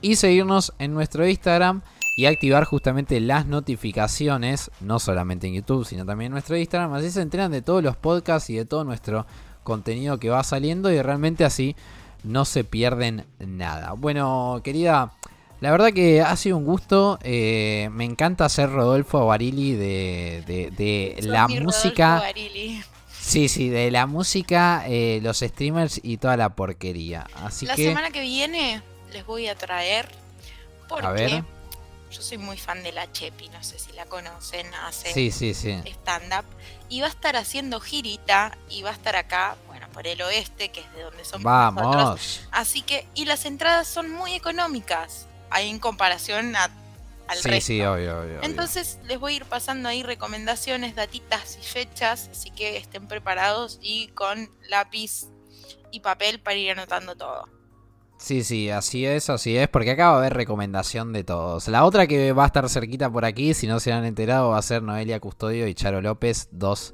y 0.02 0.16
seguirnos 0.18 0.74
en 0.78 0.94
nuestro 0.94 1.28
Instagram 1.28 1.82
y 2.16 2.26
activar 2.28 2.64
justamente 2.64 3.20
las 3.20 3.46
notificaciones, 3.46 4.72
no 4.80 5.00
solamente 5.00 5.48
en 5.48 5.54
YouTube, 5.56 5.86
sino 5.86 6.06
también 6.06 6.28
en 6.28 6.34
nuestro 6.34 6.58
Instagram, 6.58 6.94
así 6.94 7.12
se 7.12 7.22
enteran 7.22 7.52
de 7.52 7.62
todos 7.62 7.84
los 7.84 7.96
podcasts 7.98 8.50
y 8.50 8.56
de 8.56 8.66
todo 8.66 8.84
nuestro 8.84 9.26
contenido 9.64 10.18
que 10.20 10.30
va 10.30 10.44
saliendo 10.44 10.92
y 10.92 11.02
realmente 11.02 11.44
así 11.44 11.76
no 12.24 12.46
se 12.46 12.64
pierden 12.64 13.26
nada. 13.40 13.94
Bueno, 13.94 14.62
querida, 14.64 15.12
la 15.62 15.72
verdad 15.72 15.92
que 15.92 16.22
ha 16.22 16.36
sido 16.36 16.58
un 16.58 16.66
gusto, 16.66 17.20
eh, 17.22 17.90
me 17.92 18.06
encanta 18.06 18.48
ser 18.50 18.70
Rodolfo 18.72 19.26
Barili 19.26 19.74
de, 19.74 20.44
de- 20.76 21.16
la 21.22 21.48
música. 21.48 22.24
Sí, 23.20 23.48
sí, 23.50 23.70
de 23.70 23.90
la 23.90 24.06
música, 24.06 24.84
eh, 24.88 25.20
los 25.24 25.40
streamers 25.40 26.00
y 26.04 26.18
toda 26.18 26.38
la 26.38 26.50
porquería. 26.50 27.26
Así 27.44 27.66
La 27.66 27.76
que... 27.76 27.88
semana 27.88 28.12
que 28.12 28.22
viene 28.22 28.82
les 29.12 29.26
voy 29.26 29.48
a 29.48 29.56
traer. 29.56 30.08
Porque 30.88 31.08
A 31.08 31.12
ver. 31.12 31.44
Yo 32.12 32.22
soy 32.22 32.38
muy 32.38 32.58
fan 32.58 32.84
de 32.84 32.92
la 32.92 33.12
Chepi, 33.12 33.50
no 33.50 33.64
sé 33.64 33.78
si 33.80 33.92
la 33.94 34.06
conocen, 34.06 34.74
hace 34.76 35.12
Sí, 35.14 35.32
sí, 35.32 35.54
sí. 35.54 35.82
stand-up. 35.86 36.46
Y 36.90 37.02
va 37.02 37.08
a 37.08 37.10
estar 37.10 37.36
haciendo 37.36 37.80
girita 37.80 38.58
y 38.70 38.84
va 38.84 38.92
a 38.92 38.94
estar 38.94 39.16
acá, 39.16 39.58
bueno, 39.68 39.88
por 39.92 40.06
el 40.08 40.22
oeste, 40.22 40.70
que 40.70 40.82
es 40.82 40.94
de 40.94 41.02
donde 41.04 41.26
somos 41.26 41.44
nosotros. 41.44 41.96
Vamos. 42.04 42.42
Así 42.52 42.82
que, 42.82 43.08
y 43.16 43.26
las 43.26 43.46
entradas 43.46 43.88
son 43.88 44.12
muy 44.12 44.34
económicas, 44.34 45.26
ahí 45.50 45.70
en 45.70 45.80
comparación 45.80 46.56
a, 46.56 46.70
al 47.28 47.38
Sí, 47.40 47.50
resto. 47.50 47.66
sí, 47.68 47.82
obvio, 47.82 48.20
obvio. 48.20 48.38
obvio. 48.38 48.44
Entonces 48.44 49.00
les 49.06 49.20
voy 49.20 49.34
a 49.34 49.36
ir 49.38 49.46
pasando 49.46 49.90
ahí 49.90 50.04
recomendaciones, 50.04 50.96
datitas 50.96 51.58
y 51.60 51.66
fechas, 51.66 52.30
así 52.32 52.52
que 52.52 52.78
estén 52.78 53.08
preparados 53.08 53.80
y 53.82 54.10
con 54.10 54.50
lápiz 54.70 55.26
y 55.92 56.02
papel 56.02 56.40
para 56.40 56.56
ir 56.56 56.72
anotando 56.72 57.16
todo. 57.16 57.50
Sí, 58.18 58.44
sí, 58.44 58.70
así 58.70 59.06
es, 59.06 59.30
así 59.30 59.58
es, 59.58 59.68
porque 59.68 59.92
acá 59.92 60.10
va 60.10 60.16
a 60.16 60.18
haber 60.20 60.34
recomendación 60.34 61.14
de 61.14 61.24
todos. 61.24 61.68
La 61.68 61.84
otra 61.86 62.08
que 62.08 62.32
va 62.32 62.44
a 62.44 62.48
estar 62.48 62.68
cerquita 62.70 63.10
por 63.12 63.26
aquí, 63.26 63.54
si 63.54 63.68
no 63.68 63.80
se 63.80 63.92
han 63.92 64.06
enterado, 64.06 64.50
va 64.50 64.58
a 64.58 64.62
ser 64.62 64.82
Noelia 64.82 65.20
Custodio 65.20 65.68
y 65.68 65.74
Charo 65.74 66.02
López, 66.02 66.48
dos, 66.52 66.94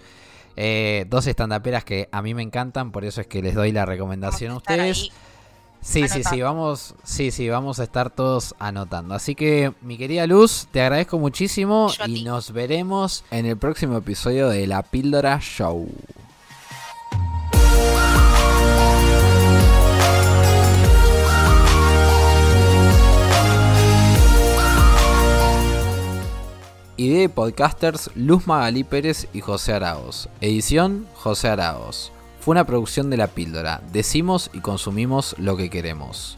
eh, 0.56 1.06
dos 1.10 1.28
estandaperas 1.28 1.86
que 1.86 2.10
a 2.12 2.22
mí 2.22 2.34
me 2.34 2.42
encantan, 2.42 2.92
por 2.92 3.06
eso 3.06 3.22
es 3.22 3.28
que 3.28 3.42
les 3.42 3.56
doy 3.56 3.72
la 3.72 3.86
recomendación 3.86 4.52
a 4.52 4.58
ustedes. 4.58 5.04
ahí. 5.04 5.12
Sí, 5.82 6.08
sí, 6.08 6.24
sí, 6.24 6.42
vamos, 6.42 6.94
sí, 7.04 7.32
sí, 7.32 7.50
vamos 7.50 7.80
a 7.80 7.84
estar 7.84 8.12
todos 8.12 8.54
anotando. 8.60 9.16
Así 9.16 9.34
que, 9.34 9.74
mi 9.82 9.98
querida 9.98 10.28
Luz, 10.28 10.68
te 10.72 10.82
agradezco 10.82 11.18
muchísimo 11.18 11.92
y 12.06 12.16
ti. 12.16 12.24
nos 12.24 12.52
veremos 12.52 13.24
en 13.32 13.48
el 13.48 13.58
próximo 13.58 13.98
episodio 13.98 14.48
de 14.50 14.68
La 14.68 14.84
Píldora 14.84 15.40
Show. 15.40 15.90
Idea 27.02 27.22
de 27.22 27.30
podcasters 27.30 28.12
Luz 28.14 28.46
Magalí 28.46 28.84
Pérez 28.84 29.28
y 29.34 29.42
José 29.42 29.74
Araos. 29.74 30.30
Edición 30.40 31.08
José 31.16 31.48
Araos. 31.48 32.12
Fue 32.40 32.52
una 32.52 32.68
producción 32.68 33.10
de 33.10 33.18
La 33.18 33.26
Píldora. 33.26 33.82
Decimos 33.92 34.52
y 34.54 34.60
consumimos 34.60 35.34
lo 35.40 35.58
que 35.58 35.72
queremos. 35.72 36.38